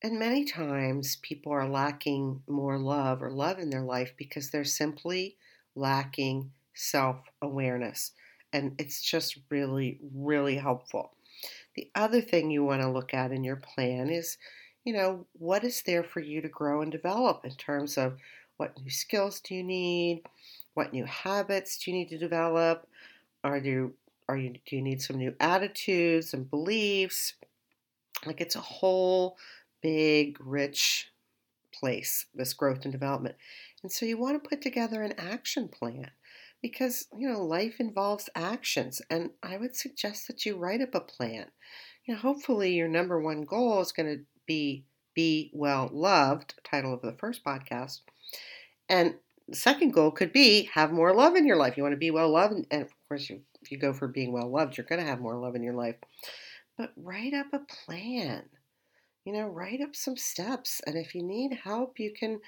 And 0.02 0.18
many 0.18 0.44
times 0.44 1.16
people 1.22 1.52
are 1.52 1.68
lacking 1.68 2.42
more 2.48 2.78
love 2.78 3.22
or 3.22 3.30
love 3.30 3.58
in 3.58 3.70
their 3.70 3.82
life 3.82 4.12
because 4.16 4.50
they're 4.50 4.64
simply 4.64 5.36
lacking 5.74 6.52
self 6.74 7.18
awareness 7.42 8.12
and 8.52 8.74
it's 8.78 9.02
just 9.02 9.38
really, 9.50 9.98
really 10.14 10.56
helpful. 10.56 11.12
The 11.74 11.90
other 11.94 12.20
thing 12.20 12.50
you 12.50 12.64
want 12.64 12.82
to 12.82 12.90
look 12.90 13.12
at 13.12 13.32
in 13.32 13.44
your 13.44 13.56
plan 13.56 14.08
is, 14.08 14.38
you 14.84 14.92
know, 14.92 15.26
what 15.32 15.64
is 15.64 15.82
there 15.82 16.04
for 16.04 16.20
you 16.20 16.40
to 16.40 16.48
grow 16.48 16.80
and 16.80 16.90
develop 16.90 17.44
in 17.44 17.52
terms 17.52 17.98
of 17.98 18.16
what 18.56 18.78
new 18.80 18.90
skills 18.90 19.40
do 19.40 19.54
you 19.54 19.62
need, 19.62 20.22
what 20.74 20.92
new 20.92 21.04
habits 21.04 21.78
do 21.78 21.90
you 21.90 21.96
need 21.96 22.08
to 22.08 22.18
develop, 22.18 22.88
are 23.44 23.58
you 23.58 23.94
are 24.28 24.36
you 24.36 24.54
do 24.66 24.76
you 24.76 24.82
need 24.82 25.00
some 25.00 25.18
new 25.18 25.34
attitudes 25.38 26.34
and 26.34 26.50
beliefs? 26.50 27.34
Like 28.24 28.40
it's 28.40 28.56
a 28.56 28.60
whole 28.60 29.36
big, 29.82 30.38
rich 30.40 31.12
place, 31.72 32.26
this 32.34 32.54
growth 32.54 32.84
and 32.84 32.92
development. 32.92 33.36
And 33.82 33.92
so 33.92 34.06
you 34.06 34.16
want 34.16 34.42
to 34.42 34.48
put 34.48 34.62
together 34.62 35.02
an 35.02 35.12
action 35.18 35.68
plan 35.68 36.10
because 36.62 37.06
you 37.16 37.28
know 37.28 37.42
life 37.42 37.76
involves 37.78 38.28
actions 38.34 39.02
and 39.10 39.30
i 39.42 39.56
would 39.56 39.76
suggest 39.76 40.26
that 40.26 40.44
you 40.46 40.56
write 40.56 40.80
up 40.80 40.94
a 40.94 41.00
plan. 41.00 41.46
You 42.04 42.14
know 42.14 42.20
hopefully 42.20 42.74
your 42.74 42.88
number 42.88 43.20
one 43.20 43.42
goal 43.42 43.80
is 43.80 43.92
going 43.92 44.16
to 44.16 44.24
be 44.46 44.84
be 45.14 45.50
well 45.54 45.88
loved 45.92 46.54
title 46.64 46.92
of 46.94 47.02
the 47.02 47.16
first 47.18 47.44
podcast 47.44 48.00
and 48.88 49.14
the 49.48 49.56
second 49.56 49.92
goal 49.92 50.10
could 50.10 50.32
be 50.32 50.68
have 50.74 50.90
more 50.90 51.14
love 51.14 51.36
in 51.36 51.46
your 51.46 51.56
life. 51.56 51.76
You 51.76 51.82
want 51.82 51.92
to 51.92 51.98
be 51.98 52.10
well 52.10 52.30
loved 52.30 52.66
and 52.70 52.82
of 52.82 52.92
course 53.08 53.30
you, 53.30 53.40
if 53.62 53.70
you 53.70 53.78
go 53.78 53.92
for 53.92 54.08
being 54.08 54.32
well 54.32 54.50
loved 54.50 54.76
you're 54.76 54.86
going 54.86 55.00
to 55.00 55.06
have 55.06 55.20
more 55.20 55.38
love 55.38 55.54
in 55.54 55.62
your 55.62 55.74
life. 55.74 55.96
But 56.76 56.92
write 56.96 57.32
up 57.32 57.46
a 57.52 57.60
plan. 57.60 58.44
You 59.24 59.32
know 59.32 59.46
write 59.46 59.80
up 59.80 59.94
some 59.96 60.16
steps 60.16 60.80
and 60.86 60.96
if 60.96 61.14
you 61.14 61.22
need 61.22 61.60
help 61.64 61.98
you 61.98 62.12
can 62.12 62.40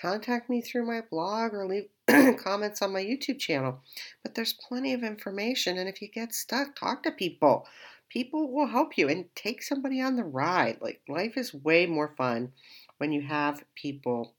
contact 0.00 0.50
me 0.50 0.60
through 0.60 0.86
my 0.86 1.00
blog 1.08 1.54
or 1.54 1.66
leave 1.66 1.88
comments 2.38 2.82
on 2.82 2.92
my 2.92 3.02
YouTube 3.02 3.38
channel. 3.38 3.80
But 4.22 4.34
there's 4.34 4.52
plenty 4.52 4.92
of 4.92 5.02
information, 5.02 5.78
and 5.78 5.88
if 5.88 6.02
you 6.02 6.08
get 6.08 6.34
stuck, 6.34 6.76
talk 6.76 7.02
to 7.04 7.10
people. 7.10 7.66
People 8.08 8.52
will 8.52 8.66
help 8.66 8.96
you 8.96 9.08
and 9.08 9.26
take 9.34 9.62
somebody 9.62 10.00
on 10.00 10.16
the 10.16 10.24
ride. 10.24 10.78
Like, 10.80 11.00
life 11.08 11.36
is 11.36 11.54
way 11.54 11.86
more 11.86 12.14
fun 12.16 12.52
when 12.98 13.12
you 13.12 13.22
have 13.22 13.64
people 13.74 14.34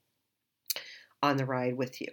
on 1.22 1.36
the 1.36 1.44
ride 1.44 1.76
with 1.76 2.00
you. 2.00 2.08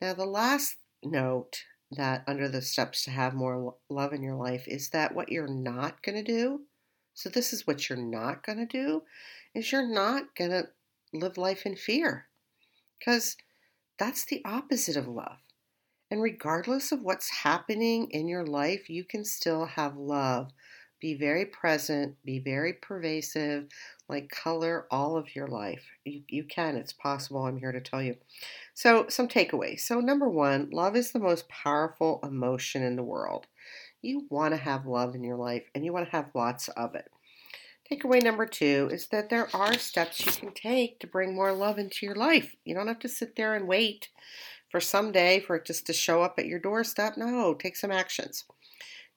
Now, 0.00 0.14
the 0.14 0.24
last 0.26 0.76
note 1.02 1.64
that 1.90 2.24
under 2.26 2.48
the 2.48 2.62
steps 2.62 3.04
to 3.04 3.10
have 3.10 3.34
more 3.34 3.74
love 3.90 4.12
in 4.12 4.22
your 4.22 4.36
life 4.36 4.66
is 4.66 4.90
that 4.90 5.14
what 5.14 5.30
you're 5.30 5.48
not 5.48 6.02
going 6.02 6.16
to 6.16 6.32
do. 6.32 6.62
So, 7.14 7.28
this 7.28 7.52
is 7.52 7.66
what 7.66 7.88
you're 7.88 7.98
not 7.98 8.46
going 8.46 8.58
to 8.58 8.66
do 8.66 9.02
is 9.54 9.70
you're 9.70 9.86
not 9.86 10.34
going 10.34 10.50
to 10.50 10.68
live 11.12 11.36
life 11.36 11.66
in 11.66 11.76
fear 11.76 12.26
because 12.98 13.36
that's 14.02 14.24
the 14.24 14.42
opposite 14.44 14.96
of 14.96 15.06
love. 15.06 15.38
And 16.10 16.20
regardless 16.20 16.90
of 16.90 17.02
what's 17.02 17.30
happening 17.30 18.08
in 18.10 18.26
your 18.26 18.44
life, 18.44 18.90
you 18.90 19.04
can 19.04 19.24
still 19.24 19.64
have 19.64 19.96
love. 19.96 20.50
Be 21.00 21.14
very 21.14 21.46
present, 21.46 22.16
be 22.24 22.40
very 22.40 22.72
pervasive, 22.72 23.68
like 24.08 24.28
color 24.28 24.88
all 24.90 25.16
of 25.16 25.36
your 25.36 25.46
life. 25.46 25.84
You, 26.04 26.22
you 26.28 26.42
can, 26.42 26.74
it's 26.74 26.92
possible. 26.92 27.44
I'm 27.44 27.58
here 27.58 27.70
to 27.70 27.80
tell 27.80 28.02
you. 28.02 28.16
So, 28.74 29.06
some 29.08 29.28
takeaways. 29.28 29.82
So, 29.82 30.00
number 30.00 30.28
one, 30.28 30.70
love 30.72 30.96
is 30.96 31.12
the 31.12 31.20
most 31.20 31.48
powerful 31.48 32.18
emotion 32.24 32.82
in 32.82 32.96
the 32.96 33.04
world. 33.04 33.46
You 34.02 34.26
want 34.30 34.52
to 34.52 34.60
have 34.60 34.84
love 34.84 35.14
in 35.14 35.22
your 35.22 35.36
life 35.36 35.62
and 35.76 35.84
you 35.84 35.92
want 35.92 36.06
to 36.06 36.16
have 36.16 36.34
lots 36.34 36.66
of 36.70 36.96
it. 36.96 37.08
Takeaway 37.92 38.22
number 38.22 38.46
two 38.46 38.88
is 38.90 39.08
that 39.08 39.28
there 39.28 39.54
are 39.54 39.74
steps 39.74 40.24
you 40.24 40.32
can 40.32 40.52
take 40.54 40.98
to 41.00 41.06
bring 41.06 41.34
more 41.34 41.52
love 41.52 41.78
into 41.78 42.06
your 42.06 42.14
life. 42.14 42.56
You 42.64 42.74
don't 42.74 42.88
have 42.88 43.00
to 43.00 43.08
sit 43.08 43.36
there 43.36 43.54
and 43.54 43.68
wait 43.68 44.08
for 44.70 44.80
someday 44.80 45.40
for 45.40 45.56
it 45.56 45.66
just 45.66 45.84
to 45.88 45.92
show 45.92 46.22
up 46.22 46.38
at 46.38 46.46
your 46.46 46.58
doorstep. 46.58 47.18
No, 47.18 47.52
take 47.52 47.76
some 47.76 47.90
actions. 47.90 48.44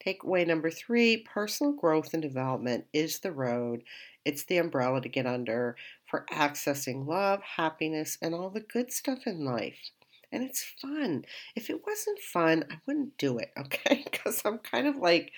Takeaway 0.06 0.46
number 0.46 0.70
three 0.70 1.16
personal 1.16 1.72
growth 1.72 2.14
and 2.14 2.22
development 2.22 2.84
is 2.92 3.20
the 3.20 3.32
road, 3.32 3.84
it's 4.26 4.44
the 4.44 4.58
umbrella 4.58 5.00
to 5.00 5.08
get 5.08 5.26
under 5.26 5.78
for 6.06 6.26
accessing 6.30 7.08
love, 7.08 7.42
happiness, 7.56 8.18
and 8.22 8.36
all 8.36 8.50
the 8.50 8.60
good 8.60 8.92
stuff 8.92 9.20
in 9.26 9.46
life. 9.46 9.92
And 10.36 10.44
it's 10.44 10.64
fun. 10.82 11.24
If 11.56 11.70
it 11.70 11.82
wasn't 11.88 12.20
fun, 12.20 12.66
I 12.70 12.76
wouldn't 12.86 13.18
do 13.18 13.38
it, 13.38 13.52
okay? 13.58 14.04
Because 14.04 14.42
I'm 14.46 14.60
kind 14.60 14.86
of 14.86 14.98
like, 14.98 15.32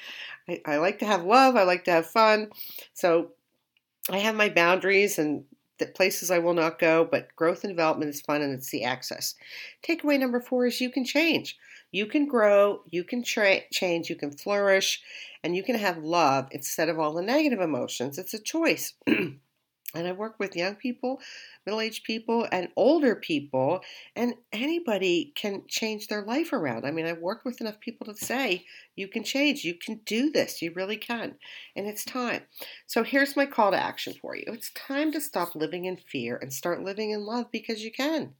I, 0.49 0.62
I 0.65 0.77
like 0.77 0.99
to 0.99 1.05
have 1.05 1.23
love, 1.23 1.55
I 1.55 1.63
like 1.63 1.83
to 1.83 1.91
have 1.91 2.07
fun. 2.07 2.49
So 2.93 3.31
I 4.10 4.17
have 4.17 4.36
my 4.36 4.49
boundaries 4.49 5.19
and 5.19 5.43
the 5.77 5.86
places 5.86 6.31
I 6.31 6.39
will 6.39 6.55
not 6.55 6.79
go, 6.79 7.07
but 7.10 7.36
growth 7.36 7.63
and 7.63 7.71
development 7.71 8.10
is 8.10 8.21
fun 8.21 8.41
and 8.41 8.53
it's 8.53 8.71
the 8.71 8.83
access. 8.83 9.36
Takeaway 9.83 10.19
number 10.19 10.39
four 10.39 10.65
is 10.65 10.81
you 10.81 10.89
can 10.89 11.05
change. 11.05 11.57
You 11.91 12.07
can 12.07 12.25
grow, 12.25 12.81
you 12.89 13.03
can 13.03 13.23
tra- 13.23 13.69
change, 13.71 14.10
you 14.10 14.15
can 14.15 14.31
flourish, 14.31 15.01
and 15.43 15.55
you 15.55 15.63
can 15.63 15.75
have 15.75 15.99
love 15.99 16.47
instead 16.51 16.89
of 16.89 16.99
all 16.99 17.13
the 17.13 17.21
negative 17.21 17.62
emotions. 17.62 18.17
It's 18.17 18.33
a 18.33 18.39
choice. 18.39 18.93
and 19.95 20.06
I 20.06 20.12
work 20.12 20.36
with 20.38 20.56
young 20.56 20.76
people, 20.76 21.21
middle 21.65 21.80
aged 21.80 22.04
people, 22.04 22.45
and 22.52 22.67
older 22.76 23.15
people, 23.15 23.82
and 24.15 24.36
anybody 24.52 25.32
can 25.36 25.63
change 25.67 26.08
their 26.08 26.23
life 26.23 26.52
around. 26.52 26.86
I 26.86 26.91
mean, 26.91 27.06
I've 27.06 27.19
worked 27.19 27.45
with 27.45 27.62
enough 27.62 27.80
people 27.80 28.06
to 28.08 28.15
say, 28.15 28.65
you 28.95 29.08
can 29.08 29.23
change, 29.23 29.63
you 29.63 29.76
can 29.76 30.02
do 30.06 30.30
this, 30.30 30.62
you 30.62 30.73
really 30.76 30.97
can. 30.97 31.36
And 31.76 31.88
it's 31.88 32.04
time. 32.04 32.41
So 32.86 33.04
here's 33.04 33.38
my 33.38 33.45
call 33.45 33.71
to 33.71 33.78
action 33.78 34.13
for 34.21 34.36
you 34.36 34.43
it's 34.47 34.71
time 34.73 35.12
to 35.13 35.21
stop 35.21 35.56
living 35.56 35.86
in 35.86 35.97
fear 35.97 36.38
and 36.41 36.52
start 36.52 36.84
living 36.84 37.12
in 37.12 37.26
love 37.26 37.45
because 37.52 37.82
you 37.82 37.91
can. 37.91 38.34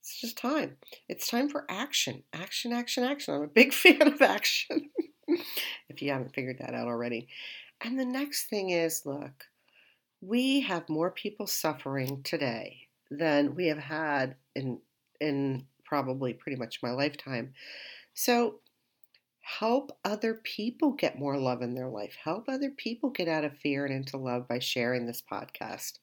It's 0.00 0.18
just 0.18 0.38
time. 0.38 0.78
It's 1.10 1.28
time 1.28 1.50
for 1.50 1.66
action. 1.68 2.22
Action, 2.32 2.72
action, 2.72 3.04
action. 3.04 3.34
I'm 3.34 3.42
a 3.42 3.46
big 3.46 3.72
fan 3.74 4.08
of 4.08 4.22
action, 4.22 4.88
if 5.90 6.00
you 6.00 6.10
haven't 6.10 6.34
figured 6.34 6.60
that 6.60 6.74
out 6.74 6.88
already. 6.88 7.28
And 7.82 8.00
the 8.00 8.06
next 8.06 8.46
thing 8.46 8.70
is 8.70 9.04
look, 9.04 9.49
we 10.20 10.60
have 10.60 10.88
more 10.88 11.10
people 11.10 11.46
suffering 11.46 12.22
today 12.22 12.88
than 13.10 13.54
we 13.54 13.66
have 13.66 13.78
had 13.78 14.36
in 14.54 14.78
in 15.20 15.66
probably 15.84 16.32
pretty 16.32 16.56
much 16.56 16.82
my 16.82 16.90
lifetime. 16.90 17.52
So 18.14 18.60
help 19.40 19.98
other 20.04 20.34
people 20.44 20.92
get 20.92 21.18
more 21.18 21.36
love 21.36 21.62
in 21.62 21.74
their 21.74 21.88
life. 21.88 22.16
Help 22.22 22.48
other 22.48 22.70
people 22.70 23.10
get 23.10 23.28
out 23.28 23.44
of 23.44 23.56
fear 23.58 23.84
and 23.84 23.94
into 23.94 24.16
love 24.16 24.46
by 24.46 24.58
sharing 24.60 25.06
this 25.06 25.22
podcast. 25.22 25.98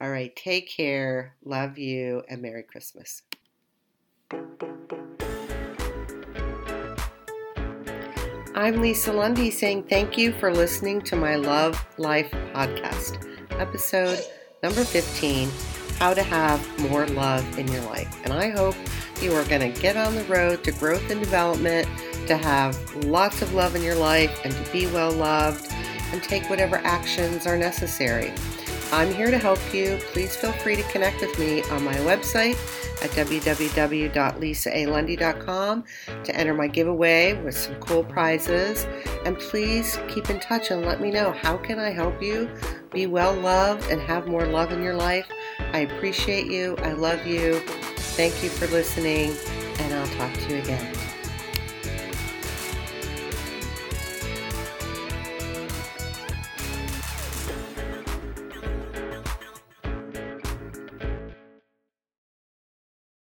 All 0.00 0.10
right, 0.10 0.34
take 0.34 0.70
care. 0.70 1.36
Love 1.44 1.76
you 1.76 2.22
and 2.28 2.40
Merry 2.40 2.62
Christmas. 2.62 3.22
I'm 8.54 8.80
Lisa 8.80 9.12
Lundy 9.12 9.50
saying 9.50 9.84
thank 9.84 10.18
you 10.18 10.32
for 10.32 10.52
listening 10.52 11.00
to 11.02 11.16
my 11.16 11.36
Love 11.36 11.82
Life 11.98 12.30
podcast, 12.54 13.26
episode 13.60 14.18
number 14.62 14.82
15 14.82 15.50
How 15.98 16.14
to 16.14 16.22
Have 16.22 16.90
More 16.90 17.06
Love 17.06 17.58
in 17.58 17.68
Your 17.68 17.82
Life. 17.82 18.08
And 18.24 18.32
I 18.32 18.48
hope 18.48 18.74
you 19.20 19.34
are 19.34 19.44
going 19.44 19.72
to 19.72 19.80
get 19.80 19.96
on 19.96 20.14
the 20.14 20.24
road 20.24 20.64
to 20.64 20.72
growth 20.72 21.10
and 21.10 21.20
development, 21.20 21.86
to 22.26 22.36
have 22.36 22.94
lots 23.04 23.42
of 23.42 23.52
love 23.52 23.76
in 23.76 23.82
your 23.82 23.94
life, 23.94 24.40
and 24.44 24.52
to 24.54 24.72
be 24.72 24.86
well 24.86 25.12
loved, 25.12 25.70
and 26.12 26.22
take 26.22 26.48
whatever 26.48 26.76
actions 26.84 27.46
are 27.46 27.56
necessary. 27.56 28.32
I'm 28.92 29.12
here 29.12 29.30
to 29.30 29.38
help 29.38 29.60
you. 29.72 29.98
Please 30.12 30.34
feel 30.34 30.52
free 30.52 30.76
to 30.76 30.82
connect 30.84 31.20
with 31.20 31.38
me 31.38 31.62
on 31.64 31.84
my 31.84 31.94
website 31.96 32.56
at 33.02 33.10
www.lisaalundy.com 33.10 35.84
to 36.24 36.36
enter 36.36 36.54
my 36.54 36.66
giveaway 36.66 37.34
with 37.42 37.56
some 37.56 37.74
cool 37.76 38.02
prizes. 38.04 38.86
And 39.24 39.38
please 39.38 39.98
keep 40.08 40.28
in 40.30 40.40
touch 40.40 40.70
and 40.70 40.86
let 40.86 41.00
me 41.00 41.10
know 41.10 41.32
how 41.32 41.56
can 41.56 41.78
I 41.78 41.90
help 41.90 42.22
you 42.22 42.50
be 42.90 43.06
well 43.06 43.34
loved 43.34 43.90
and 43.90 44.00
have 44.00 44.26
more 44.26 44.46
love 44.46 44.72
in 44.72 44.82
your 44.82 44.94
life. 44.94 45.28
I 45.72 45.80
appreciate 45.80 46.46
you. 46.46 46.76
I 46.78 46.92
love 46.92 47.26
you. 47.26 47.60
Thank 48.16 48.42
you 48.42 48.48
for 48.48 48.66
listening, 48.66 49.36
and 49.78 49.94
I'll 49.94 50.06
talk 50.18 50.32
to 50.34 50.50
you 50.50 50.56
again. 50.62 50.99